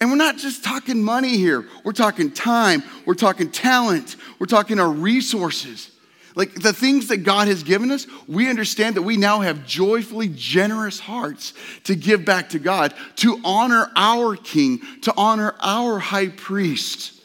And 0.00 0.10
we're 0.10 0.16
not 0.16 0.36
just 0.36 0.64
talking 0.64 1.02
money 1.02 1.36
here. 1.36 1.66
We're 1.84 1.92
talking 1.92 2.30
time. 2.30 2.82
We're 3.06 3.14
talking 3.14 3.50
talent. 3.50 4.16
We're 4.38 4.46
talking 4.46 4.80
our 4.80 4.90
resources. 4.90 5.90
Like 6.34 6.54
the 6.54 6.72
things 6.72 7.08
that 7.08 7.18
God 7.18 7.48
has 7.48 7.62
given 7.62 7.90
us, 7.90 8.06
we 8.26 8.50
understand 8.50 8.96
that 8.96 9.02
we 9.02 9.16
now 9.16 9.40
have 9.40 9.66
joyfully 9.66 10.28
generous 10.28 10.98
hearts 10.98 11.54
to 11.84 11.94
give 11.94 12.24
back 12.24 12.50
to 12.50 12.58
God, 12.58 12.94
to 13.16 13.40
honor 13.44 13.90
our 13.96 14.36
King, 14.36 14.80
to 15.02 15.14
honor 15.16 15.54
our 15.60 15.98
high 15.98 16.28
priest, 16.28 17.21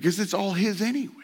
because 0.00 0.20
it's 0.20 0.34
all 0.34 0.52
His 0.52 0.82
anyways. 0.82 1.16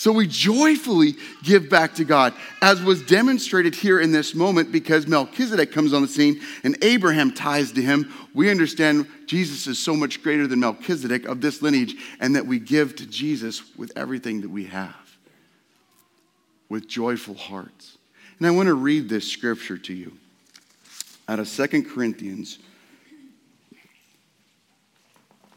So 0.00 0.12
we 0.12 0.26
joyfully 0.26 1.16
give 1.42 1.68
back 1.68 1.96
to 1.96 2.04
God, 2.04 2.32
as 2.62 2.82
was 2.82 3.02
demonstrated 3.02 3.74
here 3.74 4.00
in 4.00 4.12
this 4.12 4.34
moment 4.34 4.72
because 4.72 5.06
Melchizedek 5.06 5.72
comes 5.72 5.92
on 5.92 6.00
the 6.00 6.08
scene 6.08 6.40
and 6.64 6.82
Abraham 6.82 7.34
ties 7.34 7.72
to 7.72 7.82
him. 7.82 8.10
We 8.32 8.50
understand 8.50 9.06
Jesus 9.26 9.66
is 9.66 9.78
so 9.78 9.94
much 9.94 10.22
greater 10.22 10.46
than 10.46 10.60
Melchizedek 10.60 11.26
of 11.26 11.42
this 11.42 11.60
lineage, 11.60 11.96
and 12.18 12.34
that 12.34 12.46
we 12.46 12.58
give 12.58 12.96
to 12.96 13.06
Jesus 13.06 13.76
with 13.76 13.92
everything 13.94 14.40
that 14.40 14.48
we 14.48 14.64
have, 14.64 15.18
with 16.70 16.88
joyful 16.88 17.34
hearts. 17.34 17.98
And 18.38 18.46
I 18.46 18.52
want 18.52 18.68
to 18.68 18.74
read 18.74 19.10
this 19.10 19.30
scripture 19.30 19.76
to 19.76 19.92
you 19.92 20.16
out 21.28 21.40
of 21.40 21.46
Second 21.46 21.90
Corinthians. 21.90 22.58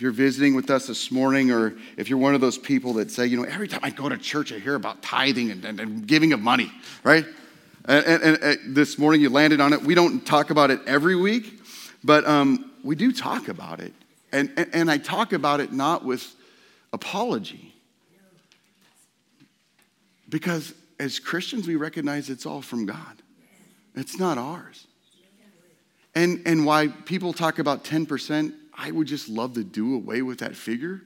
If 0.00 0.04
you're 0.04 0.12
visiting 0.12 0.54
with 0.54 0.70
us 0.70 0.86
this 0.86 1.10
morning, 1.10 1.50
or 1.50 1.74
if 1.98 2.08
you're 2.08 2.18
one 2.18 2.34
of 2.34 2.40
those 2.40 2.56
people 2.56 2.94
that 2.94 3.10
say, 3.10 3.26
you 3.26 3.36
know, 3.36 3.42
every 3.42 3.68
time 3.68 3.80
I 3.82 3.90
go 3.90 4.08
to 4.08 4.16
church, 4.16 4.50
I 4.50 4.58
hear 4.58 4.74
about 4.74 5.02
tithing 5.02 5.50
and, 5.50 5.62
and, 5.62 5.78
and 5.78 6.06
giving 6.06 6.32
of 6.32 6.40
money, 6.40 6.72
right? 7.04 7.26
And, 7.84 8.22
and, 8.22 8.74
this 8.74 8.96
morning 8.96 9.20
you 9.20 9.28
landed 9.28 9.60
on 9.60 9.74
it. 9.74 9.82
We 9.82 9.94
don't 9.94 10.24
talk 10.24 10.48
about 10.48 10.70
it 10.70 10.80
every 10.86 11.16
week, 11.16 11.60
but 12.02 12.26
um, 12.26 12.70
we 12.82 12.96
do 12.96 13.12
talk 13.12 13.48
about 13.48 13.80
it. 13.80 13.92
And, 14.32 14.50
and 14.72 14.90
I 14.90 14.96
talk 14.96 15.34
about 15.34 15.60
it 15.60 15.70
not 15.70 16.02
with 16.02 16.34
apology 16.94 17.74
because 20.30 20.72
as 20.98 21.18
Christians, 21.18 21.68
we 21.68 21.76
recognize 21.76 22.30
it's 22.30 22.46
all 22.46 22.62
from 22.62 22.86
God, 22.86 23.20
it's 23.94 24.18
not 24.18 24.38
ours. 24.38 24.86
And, 26.14 26.40
and 26.46 26.64
why 26.64 26.88
people 26.88 27.34
talk 27.34 27.58
about 27.58 27.84
10%, 27.84 28.54
I 28.82 28.90
would 28.90 29.06
just 29.06 29.28
love 29.28 29.52
to 29.54 29.64
do 29.64 29.94
away 29.94 30.22
with 30.22 30.38
that 30.38 30.56
figure. 30.56 31.02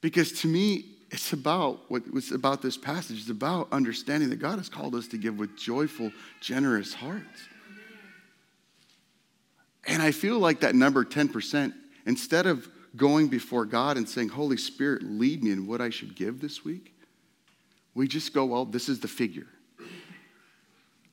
Because 0.00 0.32
to 0.40 0.48
me, 0.48 0.86
it's 1.10 1.34
about 1.34 1.80
what 1.88 2.10
was 2.10 2.32
about 2.32 2.62
this 2.62 2.78
passage. 2.78 3.20
It's 3.20 3.28
about 3.28 3.68
understanding 3.70 4.30
that 4.30 4.36
God 4.36 4.56
has 4.56 4.70
called 4.70 4.94
us 4.94 5.06
to 5.08 5.18
give 5.18 5.38
with 5.38 5.56
joyful, 5.58 6.10
generous 6.40 6.94
hearts. 6.94 7.48
And 9.86 10.02
I 10.02 10.10
feel 10.10 10.38
like 10.38 10.60
that 10.60 10.74
number 10.74 11.04
10%, 11.04 11.74
instead 12.06 12.46
of 12.46 12.66
going 12.96 13.28
before 13.28 13.66
God 13.66 13.98
and 13.98 14.08
saying, 14.08 14.30
Holy 14.30 14.56
Spirit, 14.56 15.02
lead 15.02 15.44
me 15.44 15.50
in 15.50 15.66
what 15.66 15.82
I 15.82 15.90
should 15.90 16.16
give 16.16 16.40
this 16.40 16.64
week, 16.64 16.94
we 17.94 18.08
just 18.08 18.32
go, 18.32 18.46
well, 18.46 18.64
this 18.64 18.88
is 18.88 19.00
the 19.00 19.08
figure. 19.08 19.46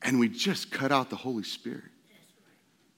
And 0.00 0.18
we 0.18 0.30
just 0.30 0.70
cut 0.70 0.90
out 0.90 1.10
the 1.10 1.16
Holy 1.16 1.44
Spirit. 1.44 1.90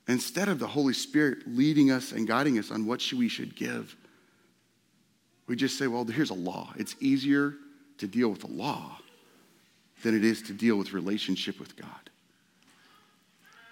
Instead 0.06 0.48
of 0.48 0.58
the 0.58 0.66
Holy 0.66 0.92
Spirit 0.92 1.38
leading 1.46 1.90
us 1.90 2.12
and 2.12 2.26
guiding 2.26 2.58
us 2.58 2.70
on 2.70 2.86
what 2.86 3.02
we 3.12 3.28
should 3.28 3.56
give, 3.56 3.96
we 5.46 5.56
just 5.56 5.78
say, 5.78 5.86
well, 5.86 6.04
here's 6.04 6.30
a 6.30 6.34
law. 6.34 6.72
It's 6.76 6.96
easier 7.00 7.54
to 7.98 8.06
deal 8.06 8.28
with 8.28 8.44
a 8.44 8.48
law 8.48 8.98
than 10.02 10.16
it 10.16 10.24
is 10.24 10.42
to 10.42 10.52
deal 10.52 10.76
with 10.76 10.92
relationship 10.92 11.58
with 11.58 11.76
God. 11.76 11.88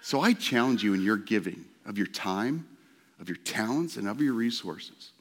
So 0.01 0.21
I 0.21 0.33
challenge 0.33 0.83
you 0.83 0.93
in 0.93 1.01
your 1.01 1.17
giving 1.17 1.65
of 1.85 1.97
your 1.97 2.07
time, 2.07 2.67
of 3.19 3.29
your 3.29 3.37
talents, 3.37 3.97
and 3.97 4.07
of 4.07 4.21
your 4.21 4.33
resources. 4.33 5.11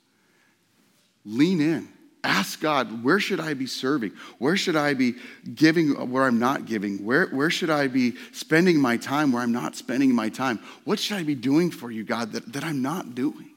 Lean 1.25 1.61
in 1.61 1.89
Ask 2.25 2.61
God, 2.61 3.03
where 3.03 3.19
should 3.19 3.41
I 3.41 3.55
be 3.55 3.67
serving? 3.67 4.13
Where 4.39 4.57
should 4.57 4.77
I 4.77 4.95
be 4.95 5.17
giving 5.55 6.11
where 6.11 6.23
I'm 6.23 6.39
not 6.39 6.67
giving? 6.67 7.05
Where, 7.05 7.27
where 7.27 7.51
should 7.51 7.71
I 7.71 7.89
be 7.89 8.15
spending 8.31 8.81
my 8.81 8.97
time 8.97 9.33
where 9.33 9.43
I'm 9.43 9.51
not 9.51 9.75
spending 9.75 10.15
my 10.15 10.29
time? 10.29 10.61
What 10.85 11.01
should 11.01 11.17
I 11.17 11.25
be 11.25 11.35
doing 11.35 11.73
for 11.73 11.91
you, 11.91 12.05
God, 12.05 12.33
that, 12.33 12.53
that 12.53 12.63
I'm 12.63 12.81
not 12.81 13.17
doing? 13.17 13.51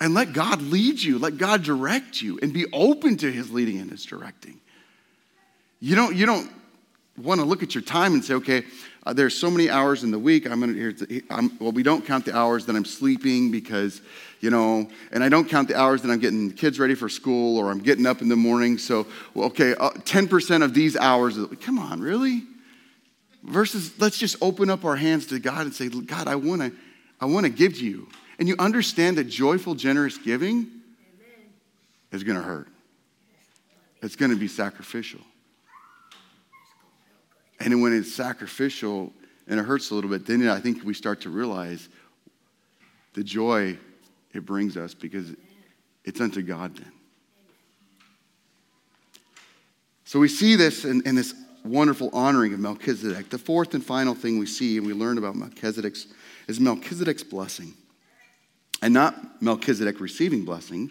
And 0.00 0.12
let 0.12 0.34
God 0.34 0.60
lead 0.60 1.00
you, 1.00 1.18
let 1.18 1.38
God 1.38 1.62
direct 1.62 2.20
you, 2.20 2.38
and 2.42 2.52
be 2.52 2.66
open 2.74 3.16
to 3.18 3.32
his 3.32 3.50
leading 3.50 3.78
and 3.78 3.90
his 3.90 4.04
directing. 4.04 4.60
You 5.80 5.96
don't, 5.96 6.14
you 6.14 6.26
don't 6.26 6.50
want 7.16 7.40
to 7.40 7.46
look 7.46 7.62
at 7.62 7.74
your 7.74 7.82
time 7.82 8.14
and 8.14 8.24
say, 8.24 8.34
okay, 8.34 8.64
uh, 9.06 9.12
there's 9.12 9.36
so 9.36 9.50
many 9.50 9.70
hours 9.70 10.02
in 10.02 10.10
the 10.10 10.18
week. 10.18 10.50
I'm 10.50 10.60
going 10.60 10.74
to, 10.74 11.06
here. 11.06 11.50
well, 11.60 11.72
we 11.72 11.82
don't 11.82 12.04
count 12.04 12.24
the 12.24 12.36
hours 12.36 12.66
that 12.66 12.74
I'm 12.74 12.84
sleeping 12.84 13.50
because, 13.50 14.00
you 14.40 14.50
know, 14.50 14.88
and 15.12 15.22
I 15.22 15.28
don't 15.28 15.48
count 15.48 15.68
the 15.68 15.78
hours 15.78 16.02
that 16.02 16.10
I'm 16.10 16.18
getting 16.18 16.50
kids 16.50 16.80
ready 16.80 16.94
for 16.94 17.08
school 17.08 17.58
or 17.58 17.70
I'm 17.70 17.80
getting 17.80 18.06
up 18.06 18.22
in 18.22 18.28
the 18.28 18.36
morning. 18.36 18.78
So, 18.78 19.06
well, 19.34 19.46
okay, 19.48 19.74
uh, 19.74 19.90
10% 19.90 20.64
of 20.64 20.74
these 20.74 20.96
hours, 20.96 21.38
come 21.60 21.78
on, 21.78 22.00
really? 22.00 22.42
Versus, 23.42 23.92
let's 24.00 24.18
just 24.18 24.36
open 24.40 24.70
up 24.70 24.84
our 24.84 24.96
hands 24.96 25.26
to 25.26 25.38
God 25.38 25.66
and 25.66 25.74
say, 25.74 25.88
God, 25.88 26.26
I 26.26 26.36
want 26.36 26.62
to, 26.62 26.72
I 27.20 27.26
want 27.26 27.44
to 27.44 27.50
give 27.50 27.74
to 27.74 27.84
you. 27.84 28.08
And 28.38 28.48
you 28.48 28.56
understand 28.58 29.18
that 29.18 29.24
joyful, 29.24 29.74
generous 29.74 30.16
giving 30.16 30.56
Amen. 30.56 30.72
is 32.10 32.24
going 32.24 32.38
to 32.38 32.42
hurt. 32.42 32.68
It's 34.02 34.16
going 34.16 34.30
to 34.30 34.36
be 34.36 34.48
sacrificial. 34.48 35.20
And 37.60 37.82
when 37.82 37.92
it's 37.92 38.12
sacrificial 38.12 39.12
and 39.46 39.60
it 39.60 39.62
hurts 39.64 39.90
a 39.90 39.94
little 39.94 40.10
bit, 40.10 40.26
then 40.26 40.48
I 40.48 40.60
think 40.60 40.84
we 40.84 40.94
start 40.94 41.20
to 41.22 41.30
realize 41.30 41.88
the 43.14 43.22
joy 43.22 43.78
it 44.32 44.44
brings 44.44 44.76
us 44.76 44.94
because 44.94 45.32
it's 46.04 46.20
unto 46.20 46.42
God 46.42 46.76
then. 46.76 46.92
So 50.04 50.18
we 50.18 50.28
see 50.28 50.56
this 50.56 50.84
in, 50.84 51.02
in, 51.06 51.14
this 51.14 51.34
wonderful 51.64 52.10
honoring 52.12 52.52
of 52.52 52.60
Melchizedek. 52.60 53.30
The 53.30 53.38
fourth 53.38 53.74
and 53.74 53.84
final 53.84 54.14
thing 54.14 54.38
we 54.38 54.46
see 54.46 54.76
and 54.76 54.86
we 54.86 54.92
learn 54.92 55.16
about 55.18 55.34
Melchizedek's 55.34 56.06
is 56.46 56.60
Melchizedek's 56.60 57.22
blessing. 57.22 57.74
And 58.82 58.92
not 58.92 59.40
Melchizedek 59.40 59.98
receiving 60.00 60.44
blessing, 60.44 60.90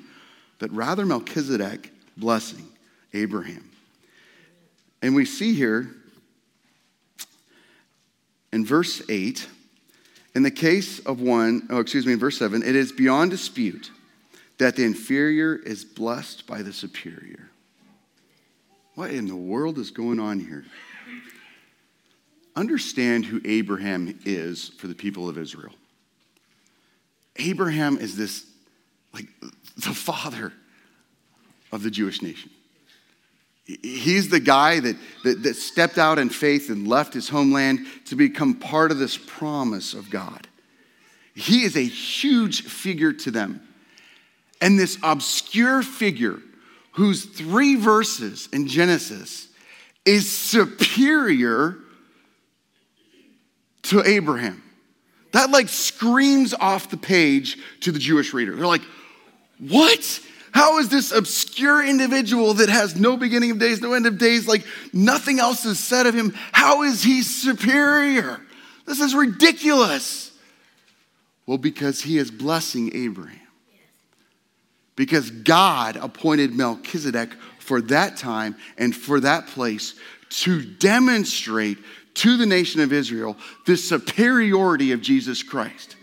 but 0.58 0.71
rather 0.71 1.06
Melchizedek 1.06 1.91
blessing 2.17 2.67
Abraham. 3.13 3.69
And 5.02 5.13
we 5.13 5.26
see 5.26 5.54
here 5.54 5.95
in 8.53 8.63
verse 8.63 9.01
8, 9.09 9.47
in 10.35 10.43
the 10.43 10.51
case 10.51 10.99
of 10.99 11.19
one, 11.19 11.67
oh, 11.71 11.79
excuse 11.79 12.05
me, 12.05 12.13
in 12.13 12.19
verse 12.19 12.37
7, 12.37 12.61
it 12.61 12.75
is 12.75 12.91
beyond 12.91 13.31
dispute 13.31 13.89
that 14.59 14.75
the 14.75 14.83
inferior 14.83 15.55
is 15.55 15.83
blessed 15.83 16.45
by 16.45 16.61
the 16.61 16.71
superior. 16.71 17.49
What 18.93 19.09
in 19.09 19.25
the 19.25 19.35
world 19.35 19.79
is 19.79 19.89
going 19.89 20.19
on 20.19 20.39
here? 20.39 20.65
Understand 22.55 23.25
who 23.25 23.41
Abraham 23.43 24.19
is 24.23 24.69
for 24.77 24.85
the 24.85 24.93
people 24.93 25.27
of 25.27 25.39
Israel. 25.39 25.73
Abraham 27.37 27.97
is 27.97 28.15
this, 28.15 28.45
like, 29.15 29.25
the 29.77 29.95
father 29.95 30.53
of 31.71 31.81
the 31.81 31.89
Jewish 31.89 32.21
nation. 32.21 32.51
He's 33.65 34.30
the 34.30 34.41
guy 34.41 34.82
that, 34.82 34.97
that, 35.23 35.43
that, 35.43 35.56
stepped 35.56 35.97
out 35.97 36.19
in 36.19 36.30
faith 36.30 36.69
and 36.69 36.86
left 36.86 37.13
his 37.13 37.30
homeland 37.30 37.88
to 38.06 38.15
become 38.15 38.56
part 38.56 38.91
of 38.91 38.99
this 38.99 39.17
promise 39.17 39.93
of 39.93 40.10
God. 40.10 40.47
He 41.34 41.63
is 41.63 41.78
a 41.78 41.86
huge 41.86 42.63
figure 42.63 43.13
to 43.13 43.32
them. 43.32 43.62
And 44.60 44.78
this 44.78 44.97
obscure 45.02 45.82
figure, 45.82 46.39
whose 46.91 47.26
three 47.26 47.76
verses 47.76 48.49
in 48.52 48.67
Genesis 48.67 49.47
is 50.06 50.30
superior 50.30 51.78
to 53.84 54.04
Abraham. 54.04 54.62
That 55.32 55.49
like 55.49 55.69
screams 55.69 56.54
off 56.54 56.89
the 56.89 56.97
page 56.97 57.58
to 57.82 57.91
the 57.91 57.99
Jewish 57.99 58.34
reader. 58.34 58.56
They're 58.56 58.67
like, 58.67 58.84
what? 59.58 60.19
How 60.53 60.77
is 60.77 60.89
this 60.89 61.11
obscure 61.11 61.83
individual 61.85 62.53
that 62.55 62.69
has 62.69 62.95
no 62.95 63.17
beginning 63.17 63.51
of 63.51 63.59
days, 63.59 63.81
no 63.81 63.93
end 63.93 64.05
of 64.05 64.17
days, 64.17 64.47
like 64.47 64.63
nothing 64.93 65.39
else 65.39 65.65
is 65.65 65.79
said 65.79 66.05
of 66.05 66.13
him, 66.13 66.33
how 66.51 66.83
is 66.83 67.03
he 67.03 67.23
superior? 67.23 68.39
This 68.85 68.99
is 68.99 69.15
ridiculous. 69.15 70.31
Well, 71.45 71.57
because 71.57 72.01
he 72.01 72.17
is 72.17 72.31
blessing 72.31 72.95
Abraham. 72.95 73.39
because 74.95 75.31
God 75.31 75.95
appointed 75.97 76.53
Melchizedek 76.53 77.33
for 77.59 77.81
that 77.81 78.17
time 78.17 78.55
and 78.77 78.95
for 78.95 79.19
that 79.21 79.47
place 79.47 79.95
to 80.29 80.63
demonstrate 80.63 81.77
to 82.15 82.37
the 82.37 82.45
nation 82.45 82.81
of 82.81 82.93
Israel 82.93 83.37
the 83.65 83.77
superiority 83.77 84.91
of 84.91 85.01
Jesus 85.01 85.41
Christ. 85.41 85.95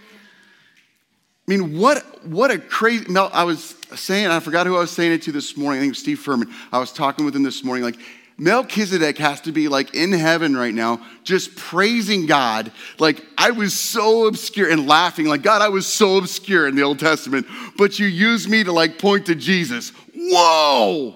I 1.48 1.50
mean, 1.50 1.79
what, 1.79 2.24
what 2.24 2.50
a 2.50 2.59
crazy, 2.59 3.11
Mel, 3.11 3.31
I 3.33 3.44
was 3.44 3.74
saying, 3.94 4.29
I 4.29 4.40
forgot 4.40 4.66
who 4.66 4.76
I 4.76 4.81
was 4.81 4.90
saying 4.90 5.12
it 5.12 5.22
to 5.22 5.33
this 5.33 5.57
morning. 5.57 5.79
I 5.79 5.83
think 5.83 5.88
it 5.88 5.92
was 5.92 5.98
Steve 5.98 6.20
Furman. 6.20 6.53
I 6.70 6.79
was 6.79 6.92
talking 6.92 7.24
with 7.24 7.35
him 7.35 7.42
this 7.42 7.64
morning, 7.64 7.85
like, 7.85 7.98
Melchizedek 8.40 9.18
has 9.18 9.42
to 9.42 9.53
be 9.53 9.68
like 9.68 9.94
in 9.94 10.12
heaven 10.12 10.57
right 10.57 10.72
now, 10.72 11.05
just 11.24 11.57
praising 11.57 12.24
God. 12.24 12.72
Like, 12.98 13.22
I 13.37 13.50
was 13.50 13.79
so 13.79 14.26
obscure 14.26 14.70
and 14.70 14.87
laughing, 14.87 15.26
like, 15.26 15.42
God, 15.42 15.61
I 15.61 15.68
was 15.68 15.87
so 15.87 16.16
obscure 16.16 16.66
in 16.66 16.74
the 16.74 16.83
Old 16.83 16.98
Testament, 16.98 17.46
but 17.76 17.98
you 17.98 18.07
used 18.07 18.48
me 18.48 18.64
to 18.64 18.72
like 18.72 18.98
point 18.98 19.26
to 19.26 19.35
Jesus. 19.35 19.92
Whoa! 20.14 21.14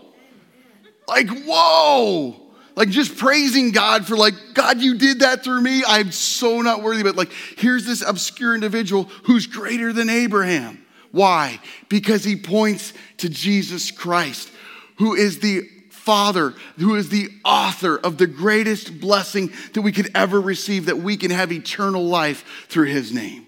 Like, 1.09 1.29
whoa! 1.31 2.44
Like, 2.77 2.89
just 2.89 3.17
praising 3.17 3.71
God 3.71 4.07
for, 4.07 4.17
like, 4.17 4.35
God, 4.53 4.81
you 4.81 4.97
did 4.99 5.21
that 5.21 5.45
through 5.45 5.61
me. 5.61 5.85
I'm 5.87 6.11
so 6.11 6.61
not 6.61 6.83
worthy. 6.83 7.03
But, 7.05 7.17
like, 7.17 7.31
here's 7.57 7.87
this 7.87 8.03
obscure 8.03 8.55
individual 8.55 9.05
who's 9.25 9.47
greater 9.47 9.93
than 9.93 10.11
Abraham. 10.11 10.85
Why? 11.13 11.61
Because 11.89 12.25
he 12.25 12.35
points 12.35 12.93
to 13.19 13.29
Jesus 13.29 13.93
Christ, 13.93 14.51
who 14.97 15.15
is 15.15 15.39
the 15.39 15.69
Father, 15.91 16.55
who 16.77 16.97
is 16.97 17.09
the 17.09 17.29
author 17.45 17.97
of 17.97 18.19
the 18.19 18.27
greatest 18.27 19.01
blessing 19.01 19.53
that 19.73 19.83
we 19.83 19.93
could 19.93 20.11
ever 20.15 20.41
receive, 20.41 20.87
that 20.87 20.99
we 20.99 21.17
can 21.17 21.31
have 21.31 21.53
eternal 21.53 22.05
life 22.05 22.67
through 22.69 22.89
his 22.89 23.13
name. 23.13 23.44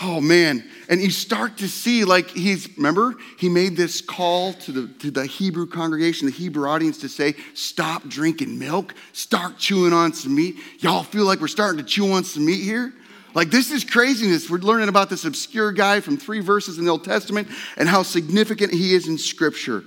Oh 0.00 0.20
man. 0.20 0.68
And 0.88 1.00
you 1.00 1.10
start 1.10 1.56
to 1.58 1.68
see, 1.68 2.04
like, 2.04 2.28
he's, 2.28 2.76
remember, 2.76 3.14
he 3.38 3.48
made 3.48 3.76
this 3.76 4.00
call 4.00 4.52
to 4.52 4.72
the, 4.72 4.88
to 4.98 5.10
the 5.10 5.24
Hebrew 5.24 5.66
congregation, 5.66 6.26
the 6.26 6.32
Hebrew 6.32 6.68
audience 6.68 6.98
to 6.98 7.08
say, 7.08 7.34
stop 7.54 8.06
drinking 8.06 8.58
milk, 8.58 8.94
start 9.12 9.58
chewing 9.58 9.92
on 9.92 10.12
some 10.12 10.34
meat. 10.34 10.56
Y'all 10.80 11.02
feel 11.02 11.24
like 11.24 11.40
we're 11.40 11.48
starting 11.48 11.78
to 11.78 11.84
chew 11.84 12.12
on 12.12 12.24
some 12.24 12.44
meat 12.44 12.62
here? 12.62 12.92
Like, 13.34 13.50
this 13.50 13.70
is 13.70 13.84
craziness. 13.84 14.48
We're 14.48 14.58
learning 14.58 14.88
about 14.88 15.10
this 15.10 15.24
obscure 15.24 15.72
guy 15.72 16.00
from 16.00 16.16
three 16.16 16.40
verses 16.40 16.78
in 16.78 16.84
the 16.84 16.90
Old 16.90 17.04
Testament 17.04 17.48
and 17.76 17.88
how 17.88 18.02
significant 18.02 18.72
he 18.72 18.94
is 18.94 19.08
in 19.08 19.18
Scripture. 19.18 19.82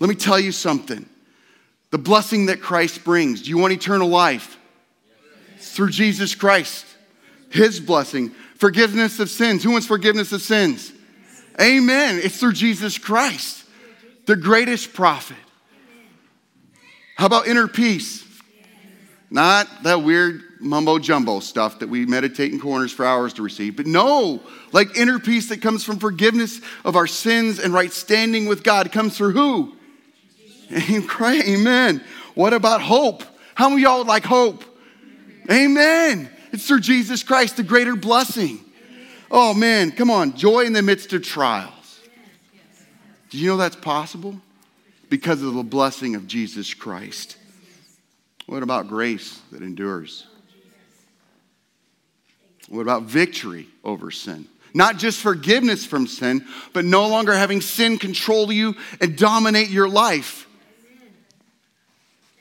Let 0.00 0.08
me 0.08 0.16
tell 0.16 0.38
you 0.38 0.52
something 0.52 1.08
the 1.90 1.98
blessing 1.98 2.46
that 2.46 2.60
Christ 2.60 3.04
brings. 3.04 3.42
Do 3.42 3.50
you 3.50 3.58
want 3.58 3.72
eternal 3.72 4.08
life? 4.08 4.58
It's 5.56 5.72
through 5.72 5.90
Jesus 5.90 6.34
Christ, 6.34 6.84
his 7.50 7.80
blessing. 7.80 8.32
Forgiveness 8.56 9.20
of 9.20 9.30
sins. 9.30 9.62
Who 9.62 9.72
wants 9.72 9.86
forgiveness 9.86 10.32
of 10.32 10.42
sins? 10.42 10.92
Amen. 11.60 12.20
It's 12.22 12.38
through 12.38 12.52
Jesus 12.52 12.98
Christ, 12.98 13.64
the 14.26 14.36
greatest 14.36 14.92
prophet. 14.92 15.36
How 17.16 17.26
about 17.26 17.46
inner 17.46 17.68
peace? 17.68 18.24
Not 19.30 19.68
that 19.82 20.02
weird 20.02 20.42
mumbo 20.60 20.98
jumbo 20.98 21.40
stuff 21.40 21.80
that 21.80 21.88
we 21.88 22.06
meditate 22.06 22.52
in 22.52 22.60
corners 22.60 22.92
for 22.92 23.04
hours 23.04 23.32
to 23.34 23.42
receive, 23.42 23.76
but 23.76 23.86
no, 23.86 24.40
like 24.72 24.96
inner 24.96 25.18
peace 25.18 25.48
that 25.48 25.60
comes 25.60 25.84
from 25.84 25.98
forgiveness 25.98 26.60
of 26.84 26.96
our 26.96 27.06
sins 27.06 27.58
and 27.58 27.74
right 27.74 27.92
standing 27.92 28.46
with 28.46 28.62
God 28.62 28.92
comes 28.92 29.16
through 29.16 29.32
who? 29.32 29.76
Amen. 31.20 32.04
What 32.34 32.52
about 32.52 32.82
hope? 32.82 33.24
How 33.54 33.68
many 33.68 33.82
of 33.82 33.88
y'all 33.88 33.98
would 33.98 34.06
like 34.06 34.24
hope? 34.24 34.64
Amen. 35.50 36.30
It's 36.52 36.66
through 36.66 36.80
Jesus 36.80 37.22
Christ, 37.22 37.56
the 37.56 37.62
greater 37.62 37.96
blessing. 37.96 38.60
Oh 39.30 39.54
man, 39.54 39.90
come 39.90 40.10
on, 40.10 40.36
joy 40.36 40.64
in 40.64 40.72
the 40.72 40.82
midst 40.82 41.12
of 41.12 41.22
trials. 41.22 42.00
Do 43.30 43.38
you 43.38 43.48
know 43.48 43.56
that's 43.56 43.76
possible? 43.76 44.40
Because 45.08 45.42
of 45.42 45.54
the 45.54 45.62
blessing 45.62 46.14
of 46.14 46.26
Jesus 46.26 46.74
Christ. 46.74 47.36
What 48.46 48.62
about 48.62 48.88
grace 48.88 49.40
that 49.50 49.62
endures? 49.62 50.26
What 52.68 52.82
about 52.82 53.04
victory 53.04 53.68
over 53.84 54.10
sin? 54.10 54.46
Not 54.74 54.98
just 54.98 55.20
forgiveness 55.20 55.86
from 55.86 56.06
sin, 56.06 56.44
but 56.72 56.84
no 56.84 57.08
longer 57.08 57.32
having 57.32 57.60
sin 57.60 57.98
control 57.98 58.52
you 58.52 58.74
and 59.00 59.16
dominate 59.16 59.70
your 59.70 59.88
life. 59.88 60.46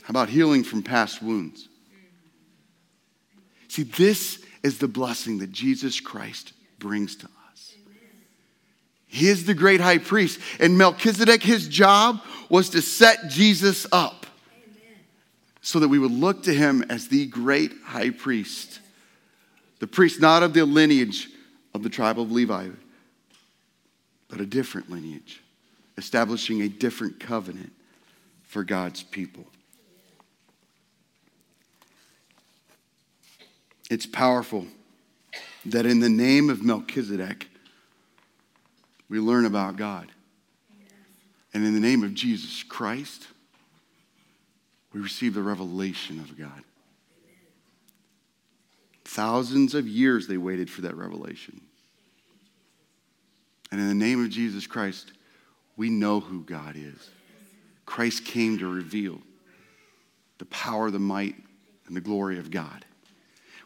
How 0.04 0.12
about 0.12 0.30
healing 0.30 0.63
from 0.63 0.84
past 0.84 1.22
wounds? 1.22 1.68
See, 3.75 3.83
this 3.83 4.39
is 4.63 4.77
the 4.77 4.88
blessing 4.88 5.39
that 5.39 5.51
Jesus 5.51 5.99
Christ 5.99 6.53
brings 6.79 7.17
to 7.17 7.25
us. 7.51 7.73
He 9.05 9.27
is 9.27 9.43
the 9.43 9.53
great 9.53 9.81
high 9.81 9.97
priest. 9.97 10.39
And 10.61 10.77
Melchizedek, 10.77 11.43
his 11.43 11.67
job 11.67 12.21
was 12.47 12.69
to 12.69 12.81
set 12.81 13.27
Jesus 13.27 13.85
up 13.91 14.27
so 15.59 15.79
that 15.79 15.89
we 15.89 15.99
would 15.99 16.13
look 16.13 16.43
to 16.43 16.53
him 16.53 16.85
as 16.88 17.09
the 17.09 17.25
great 17.25 17.73
high 17.83 18.11
priest. 18.11 18.79
The 19.79 19.88
priest 19.88 20.21
not 20.21 20.41
of 20.41 20.53
the 20.53 20.63
lineage 20.63 21.27
of 21.73 21.83
the 21.83 21.89
tribe 21.89 22.17
of 22.17 22.31
Levi, 22.31 22.69
but 24.29 24.39
a 24.39 24.45
different 24.45 24.89
lineage, 24.89 25.43
establishing 25.97 26.61
a 26.61 26.69
different 26.69 27.19
covenant 27.19 27.73
for 28.43 28.63
God's 28.63 29.03
people. 29.03 29.45
It's 33.89 34.06
powerful 34.06 34.65
that 35.65 35.86
in 35.86 36.00
the 36.00 36.10
name 36.10 36.50
of 36.50 36.63
Melchizedek, 36.63 37.48
we 39.10 39.19
learn 39.19 39.45
about 39.45 39.76
God. 39.76 40.12
And 41.54 41.65
in 41.65 41.74
the 41.74 41.80
name 41.80 42.04
of 42.04 42.13
Jesus 42.13 42.63
Christ, 42.63 43.28
we 44.93 45.00
receive 45.00 45.34
the 45.34 45.41
revelation 45.41 46.19
of 46.19 46.38
God. 46.38 46.63
Thousands 49.04 49.76
of 49.76 49.88
years 49.88 50.28
they 50.28 50.38
waited 50.38 50.69
for 50.69 50.82
that 50.82 50.95
revelation. 50.95 51.62
And 53.71 53.80
in 53.80 53.88
the 53.88 53.93
name 53.93 54.24
of 54.24 54.30
Jesus 54.30 54.67
Christ, 54.67 55.12
we 55.76 55.89
know 55.89 56.19
who 56.19 56.43
God 56.43 56.76
is. 56.78 57.10
Christ 57.86 58.26
came 58.26 58.58
to 58.58 58.67
reveal 58.67 59.19
the 60.38 60.45
power, 60.45 60.89
the 60.89 61.00
might, 61.00 61.36
and 61.88 61.95
the 61.95 62.02
glory 62.02 62.39
of 62.39 62.52
God. 62.52 62.85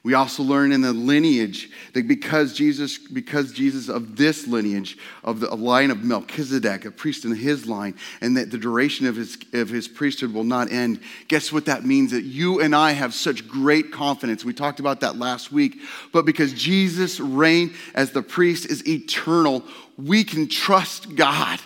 We 0.01 0.13
also 0.13 0.43
learn 0.43 0.71
in 0.71 0.81
the 0.81 0.93
lineage 0.93 1.69
that 1.93 2.07
because 2.07 2.53
Jesus, 2.53 2.97
because 2.97 3.51
Jesus 3.51 3.89
of 3.89 4.15
this 4.15 4.47
lineage, 4.47 4.97
of 5.25 5.41
the 5.41 5.53
line 5.53 5.91
of 5.91 6.05
Melchizedek, 6.05 6.85
a 6.85 6.91
priest 6.91 7.25
in 7.25 7.35
his 7.35 7.67
line, 7.67 7.95
and 8.21 8.38
that 8.38 8.49
the 8.49 8.57
duration 8.57 9.07
of 9.07 9.17
his, 9.17 9.38
of 9.51 9.67
his 9.67 9.89
priesthood 9.89 10.33
will 10.33 10.45
not 10.45 10.71
end, 10.71 11.01
guess 11.27 11.51
what 11.51 11.65
that 11.65 11.85
means? 11.85 12.12
That 12.12 12.23
you 12.23 12.62
and 12.62 12.73
I 12.73 12.91
have 12.91 13.13
such 13.13 13.45
great 13.45 13.91
confidence. 13.91 14.45
We 14.45 14.53
talked 14.53 14.79
about 14.79 15.01
that 15.01 15.17
last 15.17 15.51
week. 15.51 15.75
But 16.13 16.25
because 16.25 16.53
Jesus' 16.53 17.19
reign 17.19 17.73
as 17.93 18.12
the 18.12 18.21
priest 18.23 18.67
is 18.67 18.88
eternal, 18.88 19.65
we 19.97 20.23
can 20.23 20.47
trust 20.47 21.13
God. 21.15 21.59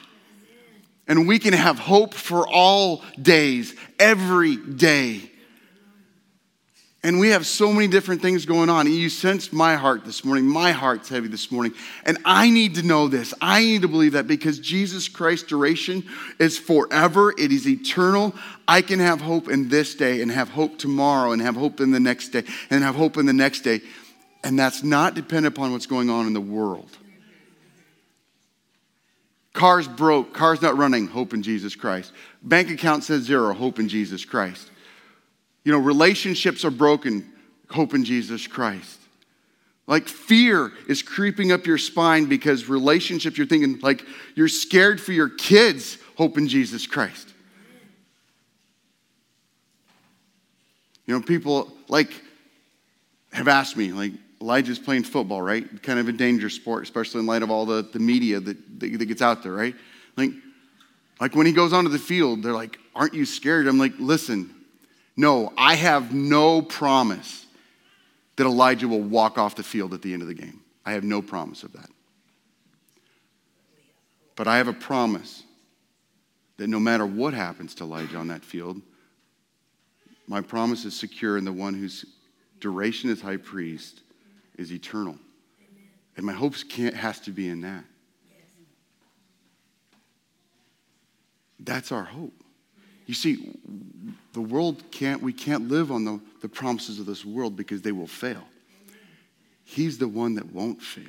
And 1.08 1.28
we 1.28 1.38
can 1.38 1.54
have 1.54 1.78
hope 1.78 2.15
for 2.15 2.48
all 2.48 3.04
days, 3.22 3.76
every 4.00 4.56
day. 4.56 5.30
And 7.06 7.20
we 7.20 7.30
have 7.30 7.46
so 7.46 7.74
many 7.74 7.89
different 7.89 8.22
things 8.22 8.46
going 8.46 8.70
on. 8.70 8.89
You 8.89 9.10
sense 9.10 9.52
my 9.52 9.76
heart 9.76 10.06
this 10.06 10.24
morning. 10.24 10.46
My 10.46 10.72
heart's 10.72 11.10
heavy 11.10 11.28
this 11.28 11.52
morning. 11.52 11.74
And 12.06 12.18
I 12.24 12.50
need 12.50 12.76
to 12.76 12.84
know 12.84 13.10
this. 13.10 13.34
I 13.42 13.60
need 13.60 13.82
to 13.82 13.89
believe 13.89 14.13
that 14.13 14.26
because 14.26 14.58
Jesus 14.58 15.10
Christ's 15.10 15.48
duration 15.48 16.06
is 16.39 16.58
forever, 16.58 17.34
it 17.38 17.52
is 17.52 17.68
eternal. 17.68 18.34
I 18.70 18.82
can 18.82 19.00
have 19.00 19.20
hope 19.20 19.50
in 19.50 19.68
this 19.68 19.96
day 19.96 20.22
and 20.22 20.32
have 20.32 20.48
hope 20.48 20.78
tomorrow 20.78 21.34
and 21.34 21.42
have 21.42 21.56
hope 21.56 21.82
in 21.82 21.92
the 21.92 22.00
next 22.00 22.30
day 22.30 22.46
and 22.70 22.84
have 22.86 22.96
hope 22.96 23.18
in 23.18 23.26
the 23.26 23.34
next 23.34 23.62
day. 23.62 23.82
And 24.46 24.58
that's 24.58 24.82
not 24.82 25.13
dependent 25.13 25.58
upon 25.58 25.74
what's 25.74 25.88
going 25.88 26.10
on 26.10 26.26
in 26.26 26.32
the 26.32 26.42
world. 26.42 26.89
Car's 29.52 29.89
broke, 29.89 30.34
car's 30.34 30.62
not 30.62 30.78
running, 30.78 31.08
hope 31.08 31.34
in 31.34 31.44
Jesus 31.44 31.76
Christ. 31.76 32.13
Bank 32.42 32.72
account 32.72 33.04
says 33.04 33.24
zero, 33.24 33.54
hope 33.54 33.78
in 33.78 33.89
Jesus 33.89 34.24
Christ. 34.24 34.70
You 35.63 35.71
know, 35.71 35.80
relationships 35.80 36.65
are 36.65 36.71
broken. 36.71 37.32
Hope 37.69 37.93
in 37.93 38.04
Jesus 38.04 38.47
Christ. 38.47 38.99
Like 39.88 40.08
fear 40.08 40.71
is 40.88 41.02
creeping 41.02 41.52
up 41.52 41.65
your 41.65 41.78
spine 41.78 42.26
because 42.26 42.69
relationships, 42.69 43.38
you're 43.38 43.48
thinking 43.48 43.79
like 43.79 44.06
you're 44.35 44.48
scared 44.48 45.02
for 45.02 45.12
your 45.12 45.29
kids. 45.29 45.98
Hope 46.15 46.38
in 46.38 46.48
Jesus 46.48 46.88
Christ. 46.88 47.33
You 51.06 51.15
know, 51.15 51.21
people 51.21 51.71
like 51.90 52.13
have 53.33 53.48
asked 53.48 53.75
me, 53.75 53.92
like, 53.92 54.13
Elijah's 54.40 54.79
playing 54.79 55.04
football, 55.04 55.42
right? 55.42 55.81
Kind 55.81 56.00
of 56.00 56.08
a 56.10 56.12
dangerous 56.12 56.54
sport, 56.54 56.83
especially 56.83 57.21
in 57.21 57.25
light 57.25 57.44
of 57.44 57.50
all 57.50 57.65
the, 57.65 57.81
the 57.81 58.00
media 58.00 58.40
that, 58.42 58.79
that, 58.79 59.00
that 59.00 59.06
gets 59.06 59.21
out 59.21 59.42
there, 59.42 59.54
right? 59.54 59.73
Like, 60.17 60.31
like 61.19 61.35
when 61.35 61.46
he 61.46 61.54
goes 61.54 61.71
onto 61.71 61.90
the 61.90 62.00
field, 62.00 62.44
they're 62.44 62.54
like, 62.54 62.77
Aren't 62.96 63.13
you 63.13 63.25
scared? 63.25 63.67
I'm 63.67 63.79
like, 63.79 63.94
Listen, 64.00 64.54
no, 65.16 65.54
I 65.58 65.76
have 65.76 66.14
no 66.14 66.62
promise 66.62 67.46
that 68.36 68.46
Elijah 68.46 68.88
will 68.88 69.02
walk 69.02 69.38
off 69.38 69.56
the 69.56 69.64
field 69.64 69.94
at 69.94 70.02
the 70.02 70.14
end 70.14 70.22
of 70.22 70.28
the 70.28 70.34
game. 70.34 70.62
I 70.86 70.94
have 70.94 71.04
no 71.04 71.22
promise 71.22 71.64
of 71.64 71.74
that. 71.74 71.90
But 74.36 74.48
I 74.48 74.58
have 74.58 74.68
a 74.68 74.74
promise 74.74 75.44
that 76.58 76.68
no 76.68 76.80
matter 76.80 77.06
what 77.06 77.34
happens 77.34 77.76
to 77.76 77.84
Elijah 77.84 78.18
on 78.18 78.28
that 78.30 78.44
field, 78.44 78.82
my 80.28 80.42
promise 80.42 80.86
is 80.86 80.98
secure 80.98 81.38
in 81.38 81.46
the 81.46 81.54
one 81.54 81.74
whose 81.74 82.06
duration 82.60 83.10
as 83.10 83.22
high 83.22 83.38
priest 83.38 84.02
is 84.58 84.72
eternal. 84.72 85.18
And 86.16 86.26
my 86.26 86.34
hopes 86.34 86.64
can't, 86.64 86.96
has 86.96 87.20
to 87.22 87.32
be 87.32 87.50
in 87.50 87.62
that. 87.62 87.84
That's 91.60 91.92
our 91.92 92.04
hope. 92.04 92.42
You 93.06 93.13
see, 93.13 93.51
the 94.33 94.41
world 94.41 94.83
can't, 94.91 95.21
we 95.21 95.33
can't 95.33 95.67
live 95.67 95.91
on 95.91 96.06
the, 96.06 96.19
the 96.41 96.49
promises 96.49 96.99
of 96.99 97.06
this 97.06 97.25
world 97.25 97.56
because 97.56 97.81
they 97.81 97.91
will 97.91 98.08
fail. 98.08 98.43
He's 99.65 99.97
the 99.97 100.08
one 100.08 100.35
that 100.35 100.54
won't 100.54 100.81
fail. 100.81 101.06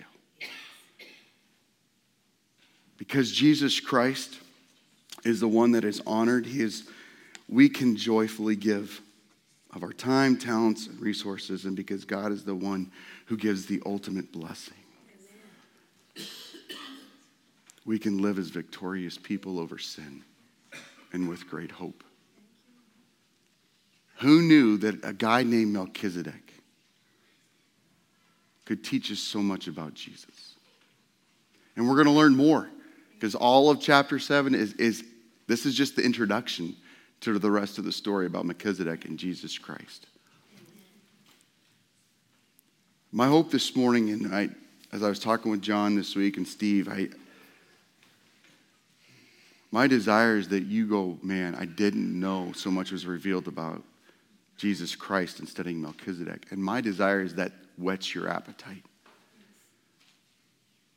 Because 2.97 3.31
Jesus 3.31 3.81
Christ 3.81 4.39
is 5.25 5.41
the 5.41 5.49
one 5.49 5.73
that 5.73 5.85
is 5.85 6.01
honored, 6.07 6.47
he 6.47 6.61
is, 6.61 6.89
we 7.49 7.69
can 7.69 7.97
joyfully 7.97 8.57
give 8.57 9.01
of 9.75 9.83
our 9.83 9.93
time, 9.93 10.37
talents, 10.37 10.87
and 10.87 11.01
resources, 11.01 11.65
and 11.65 11.75
because 11.75 12.05
God 12.05 12.31
is 12.31 12.45
the 12.45 12.55
one 12.55 12.93
who 13.27 13.37
gives 13.37 13.67
the 13.67 13.83
ultimate 13.85 14.31
blessing. 14.31 14.75
We 17.85 17.99
can 17.99 18.23
live 18.23 18.39
as 18.39 18.51
victorious 18.51 19.19
people 19.19 19.59
over 19.59 19.79
sin 19.79 20.23
and 21.15 21.29
with 21.29 21.49
great 21.49 21.71
hope. 21.71 22.03
Who 24.19 24.43
knew 24.43 24.77
that 24.79 25.05
a 25.05 25.13
guy 25.13 25.45
named 25.45 25.73
Melchizedek 25.73 26.53
could 28.65 28.83
teach 28.83 29.13
us 29.13 29.21
so 29.21 29.41
much 29.41 29.69
about 29.69 29.95
Jesus? 29.95 30.57
And 31.77 31.89
we're 31.89 31.95
going 31.95 32.07
to 32.07 32.13
learn 32.13 32.37
more 32.37 32.69
because 33.13 33.35
all 33.37 33.71
of 33.71 33.81
chapter 33.81 34.19
7 34.19 34.55
is, 34.55 34.73
is 34.75 35.05
this 35.47 35.65
is 35.65 35.75
just 35.75 35.95
the 35.95 36.03
introduction 36.03 36.75
to 37.21 37.39
the 37.39 37.51
rest 37.51 37.79
of 37.79 37.85
the 37.85 37.93
story 37.93 38.27
about 38.27 38.45
Melchizedek 38.45 39.05
and 39.05 39.17
Jesus 39.17 39.57
Christ. 39.57 40.07
My 43.13 43.29
hope 43.29 43.53
this 43.53 43.77
morning, 43.77 44.11
and 44.11 44.35
I, 44.35 44.49
as 44.93 45.05
I 45.05 45.09
was 45.09 45.21
talking 45.21 45.53
with 45.53 45.63
John 45.63 45.95
this 45.95 46.17
week 46.17 46.37
and 46.37 46.47
Steve, 46.47 46.89
I, 46.89 47.09
my 49.75 49.89
desire 49.89 50.37
is 50.37 50.47
that 50.51 50.63
you 50.63 50.87
go, 50.87 51.19
man, 51.21 51.57
I 51.57 51.65
didn't 51.65 52.21
know 52.21 52.53
so 52.55 52.71
much 52.71 52.93
was 52.93 53.07
revealed 53.07 53.49
about 53.49 53.83
Jesus 54.57 54.95
Christ 54.95 55.41
in 55.41 55.49
studying 55.49 55.83
Melchizedek. 55.83 56.47
And 56.53 56.63
my 56.63 56.81
desire 56.81 57.23
is 57.23 57.35
that 57.35 57.51
whets 57.77 58.15
your 58.15 58.29
appetite 58.29 58.85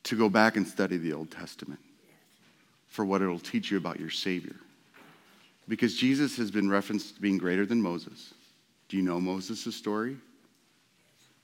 to 0.04 0.16
go 0.16 0.28
back 0.28 0.56
and 0.56 0.64
study 0.64 0.96
the 0.96 1.12
Old 1.12 1.28
Testament 1.28 1.80
for 2.86 3.04
what 3.04 3.20
it'll 3.20 3.40
teach 3.40 3.68
you 3.68 3.78
about 3.78 3.98
your 3.98 4.10
Savior. 4.10 4.54
Because 5.66 5.96
Jesus 5.96 6.36
has 6.36 6.52
been 6.52 6.70
referenced 6.70 7.16
to 7.16 7.20
being 7.20 7.36
greater 7.36 7.66
than 7.66 7.82
Moses. 7.82 8.32
Do 8.88 8.96
you 8.96 9.02
know 9.02 9.20
Moses' 9.20 9.74
story? 9.74 10.16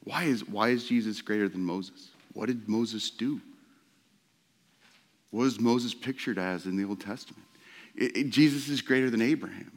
Why 0.05 0.23
is, 0.23 0.47
why 0.47 0.69
is 0.69 0.85
Jesus 0.85 1.21
greater 1.21 1.49
than 1.49 1.65
Moses? 1.65 2.11
What 2.33 2.47
did 2.47 2.69
Moses 2.69 3.11
do? 3.11 3.41
What 5.35 5.43
was 5.43 5.59
Moses 5.59 5.95
pictured 5.95 6.39
as 6.39 6.67
in 6.67 6.77
the 6.77 6.85
Old 6.85 7.01
Testament? 7.01 7.43
It, 7.97 8.17
it, 8.17 8.31
Jesus 8.31 8.69
is 8.69 8.81
greater 8.81 9.11
than 9.11 9.21
Abraham. 9.21 9.73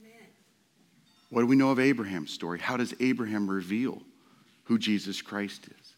Amen. 0.00 0.26
What 1.28 1.42
do 1.42 1.46
we 1.46 1.54
know 1.54 1.70
of 1.70 1.78
Abraham's 1.78 2.32
story? 2.32 2.58
How 2.58 2.78
does 2.78 2.94
Abraham 2.98 3.46
reveal 3.46 4.00
who 4.64 4.78
Jesus 4.78 5.20
Christ 5.20 5.66
is? 5.66 5.92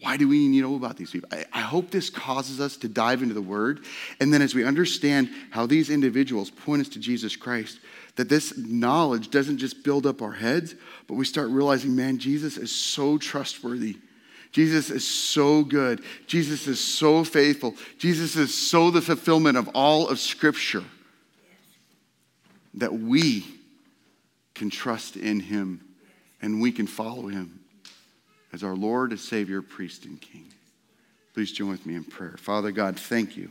Why 0.00 0.16
do 0.16 0.26
we 0.26 0.48
need 0.48 0.62
to 0.62 0.70
know 0.70 0.76
about 0.76 0.96
these 0.96 1.10
people? 1.10 1.28
I, 1.30 1.44
I 1.52 1.60
hope 1.60 1.90
this 1.90 2.08
causes 2.08 2.58
us 2.58 2.78
to 2.78 2.88
dive 2.88 3.20
into 3.20 3.34
the 3.34 3.42
Word. 3.42 3.84
And 4.20 4.32
then, 4.32 4.40
as 4.40 4.54
we 4.54 4.64
understand 4.64 5.28
how 5.50 5.66
these 5.66 5.90
individuals 5.90 6.48
point 6.48 6.80
us 6.80 6.88
to 6.94 6.98
Jesus 6.98 7.36
Christ, 7.36 7.78
that 8.14 8.30
this 8.30 8.56
knowledge 8.56 9.30
doesn't 9.30 9.58
just 9.58 9.84
build 9.84 10.06
up 10.06 10.22
our 10.22 10.32
heads, 10.32 10.74
but 11.06 11.16
we 11.16 11.26
start 11.26 11.50
realizing, 11.50 11.94
man, 11.94 12.16
Jesus 12.16 12.56
is 12.56 12.74
so 12.74 13.18
trustworthy. 13.18 13.98
Jesus 14.52 14.90
is 14.90 15.06
so 15.06 15.62
good. 15.62 16.02
Jesus 16.26 16.66
is 16.66 16.80
so 16.80 17.24
faithful. 17.24 17.74
Jesus 17.98 18.36
is 18.36 18.54
so 18.54 18.90
the 18.90 19.02
fulfillment 19.02 19.56
of 19.56 19.68
all 19.74 20.08
of 20.08 20.18
Scripture 20.18 20.84
that 22.74 22.92
we 22.92 23.46
can 24.54 24.70
trust 24.70 25.16
in 25.16 25.40
Him 25.40 25.82
and 26.40 26.60
we 26.60 26.72
can 26.72 26.86
follow 26.86 27.26
Him 27.26 27.60
as 28.52 28.62
our 28.62 28.76
Lord, 28.76 29.12
as 29.12 29.20
Savior, 29.20 29.62
priest, 29.62 30.04
and 30.04 30.20
King. 30.20 30.46
Please 31.34 31.52
join 31.52 31.68
with 31.68 31.84
me 31.84 31.94
in 31.94 32.04
prayer. 32.04 32.36
Father 32.38 32.72
God, 32.72 32.98
thank 32.98 33.36
you. 33.36 33.50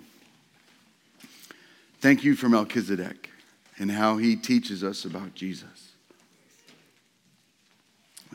Thank 1.99 2.23
you 2.23 2.35
for 2.35 2.49
Melchizedek 2.49 3.29
and 3.77 3.91
how 3.91 4.17
he 4.17 4.35
teaches 4.35 4.83
us 4.83 5.05
about 5.05 5.35
Jesus. 5.35 5.84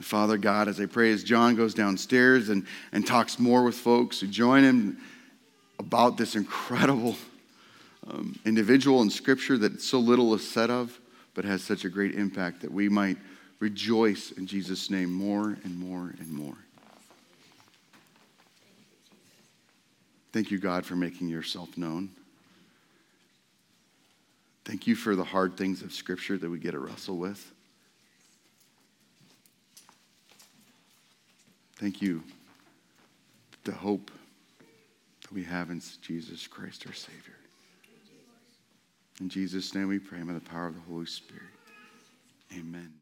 Father 0.05 0.37
God, 0.37 0.69
as 0.69 0.81
I 0.81 0.87
pray, 0.87 1.13
as 1.13 1.25
John 1.25 1.57
goes 1.57 1.75
downstairs 1.75 2.49
and, 2.49 2.67
and 2.93 3.07
talks 3.07 3.39
more 3.39 3.63
with 3.63 3.75
folks 3.75 4.21
who 4.21 4.27
join 4.27 4.63
him 4.63 4.99
about 5.79 6.17
this 6.17 6.37
incredible 6.37 7.17
um, 8.09 8.39
individual 8.45 9.03
in 9.03 9.11
Scripture 9.11 9.59
that 9.59 9.81
so 9.81 9.99
little 9.99 10.35
is 10.35 10.49
said 10.49 10.71
of, 10.71 10.99
but 11.35 11.45
has 11.45 11.63
such 11.63 11.85
a 11.85 11.89
great 11.89 12.15
impact 12.15 12.61
that 12.63 12.73
we 12.73 12.89
might 12.89 13.17
rejoice 13.61 14.33
in 14.33 14.47
Jesus' 14.47 14.91
name 14.91 15.13
more 15.13 15.57
and 15.65 15.79
more 15.79 16.15
and 16.19 16.31
more. 16.31 16.57
Thank 20.33 20.51
you, 20.51 20.59
God, 20.59 20.87
for 20.87 20.97
making 20.97 21.29
yourself 21.29 21.77
known. 21.77 22.11
Thank 24.65 24.87
you 24.87 24.95
for 24.95 25.17
the 25.17 25.25
hard 25.25 25.57
things 25.57 25.83
of 25.83 25.93
Scripture 25.93 26.39
that 26.39 26.49
we 26.49 26.59
get 26.59 26.73
to 26.73 26.79
wrestle 26.79 27.17
with. 27.17 27.53
Thank 31.81 32.03
you. 32.03 32.23
The 33.65 33.73
hope 33.73 34.11
that 35.23 35.33
we 35.33 35.43
have 35.45 35.71
in 35.71 35.81
Jesus 36.03 36.47
Christ, 36.47 36.85
our 36.87 36.93
Savior. 36.93 37.37
In 39.19 39.31
Jesus' 39.31 39.75
name 39.75 39.89
we 39.89 39.99
pray, 39.99 40.21
by 40.21 40.35
the 40.35 40.41
power 40.41 40.67
of 40.67 40.75
the 40.75 40.83
Holy 40.83 41.07
Spirit. 41.07 41.45
Amen. 42.53 42.93